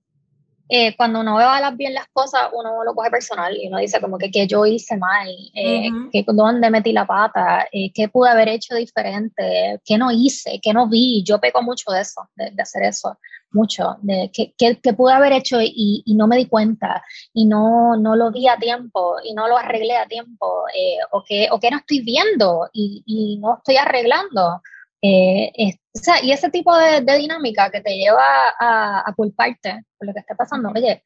[0.73, 4.01] eh, cuando uno ve las bien las cosas, uno lo coge personal y uno dice
[4.01, 8.31] como que, que yo hice mal, eh, que dónde metí la pata, eh, qué pude
[8.31, 11.25] haber hecho diferente, qué no hice, qué no vi.
[11.25, 13.19] Yo peco mucho de eso, de, hacer eso,
[13.51, 17.03] mucho, de qué, qué, pude haber hecho y, y, no me di cuenta
[17.35, 21.25] y no, no lo vi a tiempo y no lo arreglé a tiempo eh, o,
[21.25, 24.63] que, o que no estoy viendo y, y no estoy arreglando.
[25.03, 28.23] Eh, o sea, y ese tipo de, dinámica que te lleva
[28.59, 31.03] a, culparte por lo que está pasando, oye,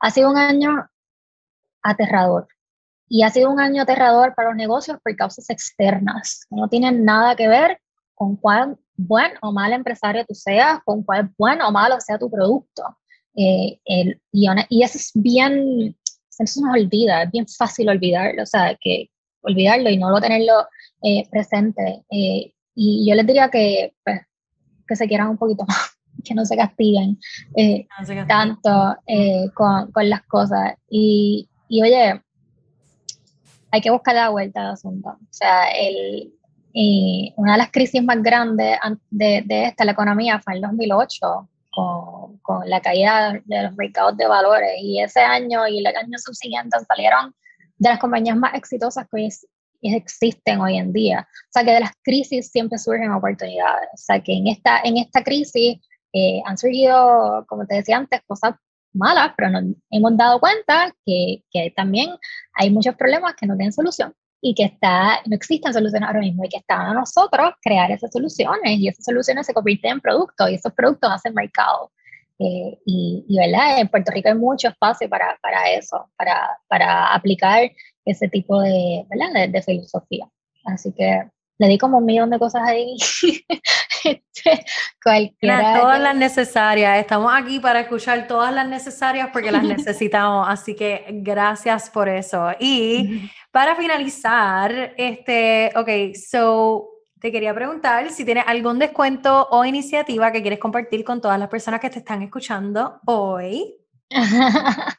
[0.00, 0.88] ha sido un año
[1.82, 2.48] aterrador.
[3.08, 7.04] Y ha sido un año aterrador para los negocios por causas externas, que no tienen
[7.04, 7.78] nada que ver
[8.14, 12.30] con cuán buen o mal empresario tú seas, con cuán bueno o malo sea tu
[12.30, 12.82] producto.
[13.34, 15.96] Eh, el, y, eso es bien,
[16.38, 19.10] eso nos olvida, es bien fácil olvidarlo, o sea, que
[19.42, 20.66] olvidarlo y no lo tenerlo
[21.02, 22.04] eh, presente.
[22.10, 24.20] Eh, y yo les diría que, pues,
[24.86, 27.18] que se quieran un poquito más, que no se castiguen,
[27.56, 27.86] eh,
[28.26, 30.74] tanto eh, con, con, las cosas.
[30.88, 32.22] Y, y, oye,
[33.70, 35.10] hay que buscar la vuelta al asunto.
[35.10, 36.32] O sea, el,
[37.36, 38.78] una de las crisis más grandes
[39.10, 43.76] de, de, esta, la economía, fue en el 2008, con, con, la caída de los
[43.76, 44.72] mercados de valores.
[44.80, 47.34] Y ese año y el año subsiguiente salieron
[47.78, 49.28] de las compañías más exitosas que hoy,
[49.82, 51.26] existen hoy en día.
[51.28, 53.88] O sea que de las crisis siempre surgen oportunidades.
[53.94, 55.78] O sea que en esta, en esta crisis
[56.12, 58.54] eh, han surgido, como te decía antes, cosas
[58.92, 62.10] malas, pero nos hemos dado cuenta que, que, también
[62.54, 64.12] hay muchos problemas que no tienen solución
[64.42, 68.10] y que está, no existen soluciones ahora mismo y que están a nosotros crear esas
[68.12, 71.90] soluciones y esas soluciones se convierten en productos y esos productos hacen mercado.
[72.42, 73.78] Eh, y, y, ¿verdad?
[73.78, 77.70] En Puerto Rico hay mucho espacio para, para eso, para, para aplicar
[78.04, 79.48] ese tipo de, ¿verdad?
[79.48, 80.28] de, filosofía.
[80.64, 81.22] Así que
[81.58, 82.96] le di como un millón de cosas ahí.
[84.04, 84.64] este,
[85.02, 85.80] cualquiera.
[85.80, 86.98] Todas las necesarias.
[86.98, 90.46] Estamos aquí para escuchar todas las necesarias porque las necesitamos.
[90.48, 92.50] Así que gracias por eso.
[92.58, 96.91] Y para finalizar, este, ok, so
[97.22, 101.48] te quería preguntar si tienes algún descuento o iniciativa que quieres compartir con todas las
[101.48, 103.76] personas que te están escuchando hoy.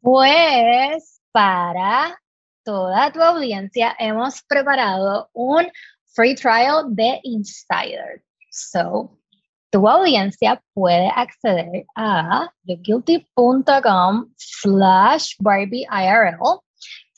[0.00, 2.20] pues para
[2.64, 5.70] toda tu audiencia hemos preparado un
[6.16, 8.24] free trial de Insider.
[8.50, 9.16] So,
[9.70, 16.63] tu audiencia puede acceder a theguilty.com slash Barbie IRL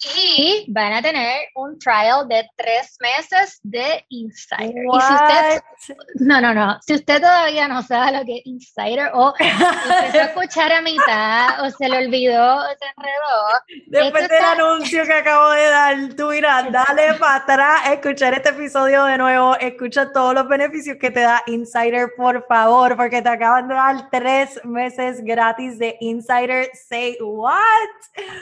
[0.04, 4.84] y van a tener un trial de tres meses de Insider.
[4.84, 6.78] Y si usted, no, no, no.
[6.82, 11.64] Si usted todavía no sabe lo que es Insider o empezó a escuchar a mitad
[11.64, 13.82] o se le olvidó o se enredó.
[13.86, 19.04] Después del anuncio que acabo de dar, tú mira, dale para atrás, escuchar este episodio
[19.04, 23.68] de nuevo, escucha todos los beneficios que te da Insider, por favor, porque te acaban
[23.68, 26.68] de dar tres meses gratis de Insider.
[26.74, 27.56] Say what?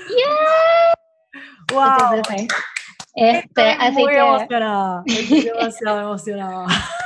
[0.08, 0.93] Yeah.
[1.72, 2.22] Wow.
[3.14, 5.02] Este, así muy que, emocionada.
[5.06, 6.66] Estoy demasiado emocionada.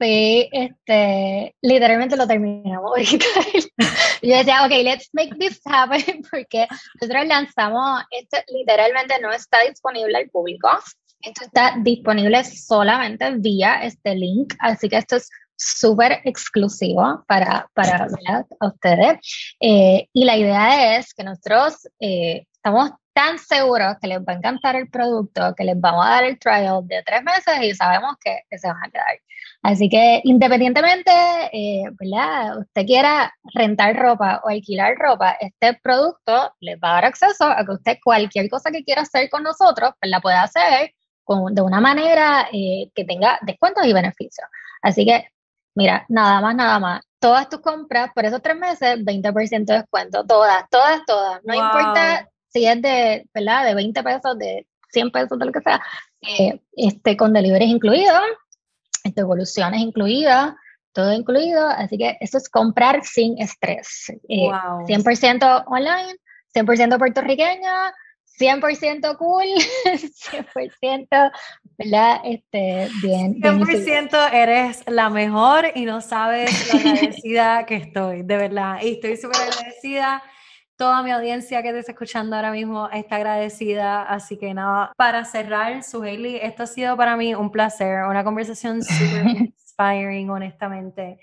[0.00, 3.26] Sí, este, literalmente lo terminamos ahorita.
[4.22, 6.68] Yo decía, ok, let's make this happen, porque
[7.00, 10.68] nosotros lanzamos, esto literalmente no está disponible al público.
[11.20, 18.06] Esto está disponible solamente vía este link, así que esto es súper exclusivo para, para
[18.60, 19.18] ustedes.
[19.58, 24.36] Eh, y la idea es que nosotros eh, estamos tan seguros que les va a
[24.36, 28.14] encantar el producto, que les vamos a dar el trial de tres meses y sabemos
[28.22, 29.20] que, se van a quedar.
[29.60, 31.10] Así que independientemente,
[31.52, 32.58] eh, ¿verdad?
[32.58, 37.64] Usted quiera rentar ropa o alquilar ropa, este producto les va a dar acceso a
[37.64, 40.94] que usted cualquier cosa que quiera hacer con nosotros, pues la pueda hacer
[41.24, 44.46] con, de una manera eh, que tenga descuentos y beneficios.
[44.80, 45.26] Así que,
[45.74, 47.00] mira, nada más, nada más.
[47.18, 50.24] Todas tus compras por esos tres meses, 20% de descuento.
[50.24, 51.40] Todas, todas, todas.
[51.42, 53.66] No importa si es de, ¿verdad?
[53.66, 55.80] De 20 pesos, de 100 pesos, de lo que sea,
[56.22, 58.22] eh, este, con deliveries incluidos,
[59.04, 60.54] este, evoluciones incluidas,
[60.92, 64.10] todo incluido, así que eso es comprar sin estrés.
[64.28, 64.48] Eh,
[64.86, 66.16] 100% online,
[66.54, 67.92] 100% puertorriqueña,
[68.38, 69.46] 100% cool,
[69.84, 71.32] 100%,
[71.76, 72.20] ¿verdad?
[72.24, 73.40] Este, bien.
[73.40, 78.78] 100% eres la mejor y no sabes lo agradecida que estoy, de verdad.
[78.82, 80.22] Y estoy súper agradecida
[80.78, 84.04] toda mi audiencia que te está escuchando ahora mismo está agradecida.
[84.04, 88.82] Así que nada, para cerrar, Suheili, esto ha sido para mí un placer, una conversación
[88.84, 91.18] súper inspiring, honestamente.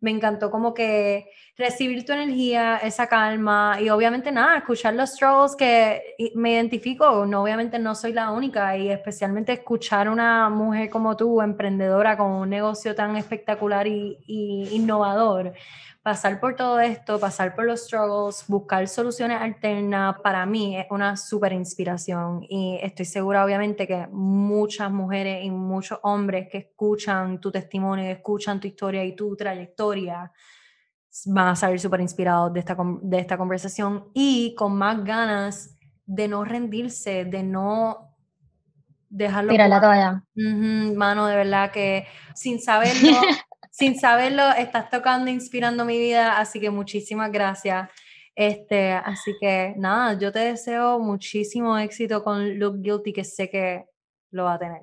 [0.00, 5.56] Me encantó como que recibir tu energía, esa calma y obviamente nada, escuchar los struggles
[5.56, 7.26] que me identifico.
[7.26, 12.30] No, obviamente no soy la única y especialmente escuchar una mujer como tú, emprendedora con
[12.30, 15.52] un negocio tan espectacular y, y innovador
[16.02, 21.16] pasar por todo esto, pasar por los struggles, buscar soluciones alternas, para mí es una
[21.16, 27.50] súper inspiración y estoy segura obviamente que muchas mujeres y muchos hombres que escuchan tu
[27.50, 30.32] testimonio, escuchan tu historia y tu trayectoria,
[31.26, 35.76] van a salir súper inspirados de esta, de esta conversación y con más ganas
[36.06, 38.16] de no rendirse, de no
[39.10, 39.50] dejarlo.
[39.50, 40.24] Tirar la toalla.
[40.96, 43.10] mano, de verdad que sin saberlo,
[43.80, 47.88] sin saberlo, estás tocando, inspirando mi vida, así que muchísimas gracias.
[48.34, 53.86] Este, así que nada, yo te deseo muchísimo éxito con Look Guilty, que sé que
[54.32, 54.82] lo va a tener.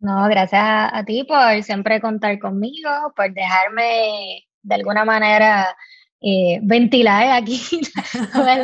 [0.00, 5.76] No, gracias a ti por siempre contar conmigo, por dejarme de alguna manera
[6.20, 7.60] eh, ventilar aquí
[8.32, 8.58] todas,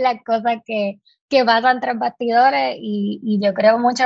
[0.00, 4.04] las, cosas que, que pasan tras bastidores y, yo creo mucho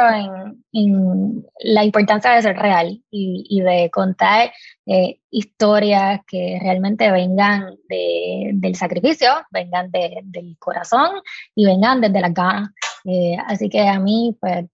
[0.73, 4.53] en, la importancia de ser real y, de contar
[4.87, 11.11] eh, historias que realmente vengan de, del sacrificio, vengan de, del corazón
[11.55, 12.71] y vengan desde las ganas.
[13.05, 14.67] Eh, así que a mí, pues,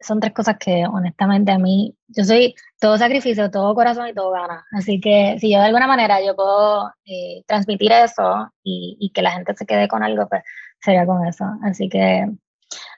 [0.00, 4.30] son tres cosas que honestamente a mí, yo soy todo sacrificio, todo corazón y todo
[4.30, 4.64] ganas.
[4.72, 9.22] Así que si yo de alguna manera yo puedo eh, transmitir eso y, y que
[9.22, 10.42] la gente se quede con algo, pues
[10.80, 11.44] sería con eso.
[11.62, 12.26] Así que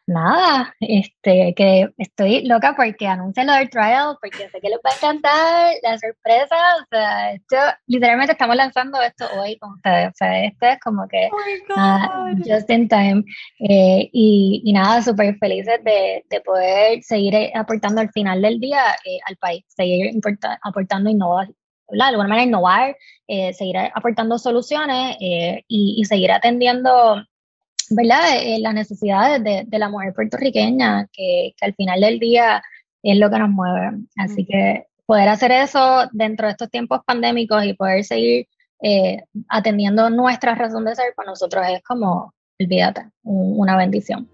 [0.07, 4.91] nada, este, que estoy loca porque anuncien lo del trial, porque sé que les va
[4.91, 6.57] a encantar la sorpresa.
[6.83, 7.57] O sea, esto,
[7.87, 10.09] literalmente estamos lanzando esto hoy con ustedes.
[10.09, 13.25] O sea, esto es como que oh just in time.
[13.61, 18.83] Eh, y, y, nada, súper felices de, de, poder seguir aportando al final del día
[19.05, 20.13] eh, al país, seguir
[20.63, 21.57] aportando innovación
[21.93, 22.97] de alguna manera innovar,
[23.27, 27.25] eh, seguir aportando soluciones y, y, seguir atendiendo
[27.91, 28.23] ¿verdad?
[28.61, 32.63] las necesidades de, de, la mujer puertorriqueña, que, que, al final del día
[33.03, 33.99] es lo que nos mueve.
[34.17, 38.47] Así que poder hacer eso dentro de estos tiempos pandémicos y poder seguir
[39.49, 44.29] atendiendo nuestra razón de ser, para nosotros es como, olvídate, una bendición.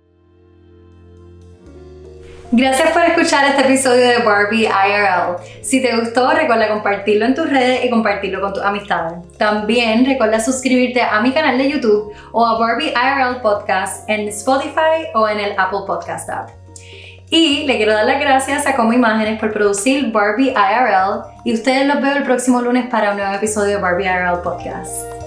[2.53, 5.37] Gracias por escuchar este episodio de Barbie IRL.
[5.63, 9.15] Si te gustó, recuerda compartirlo en tus redes y compartirlo con tus amistades.
[9.37, 15.09] También recuerda suscribirte a mi canal de YouTube o a Barbie IRL Podcast en Spotify
[15.15, 16.51] o en el Apple Podcast app.
[17.31, 21.85] Y le quiero dar las gracias a Como Imágenes por producir Barbie IRL y ustedes
[21.89, 25.26] los veo el próximo lunes para un nuevo episodio de Barbie IRL Podcast.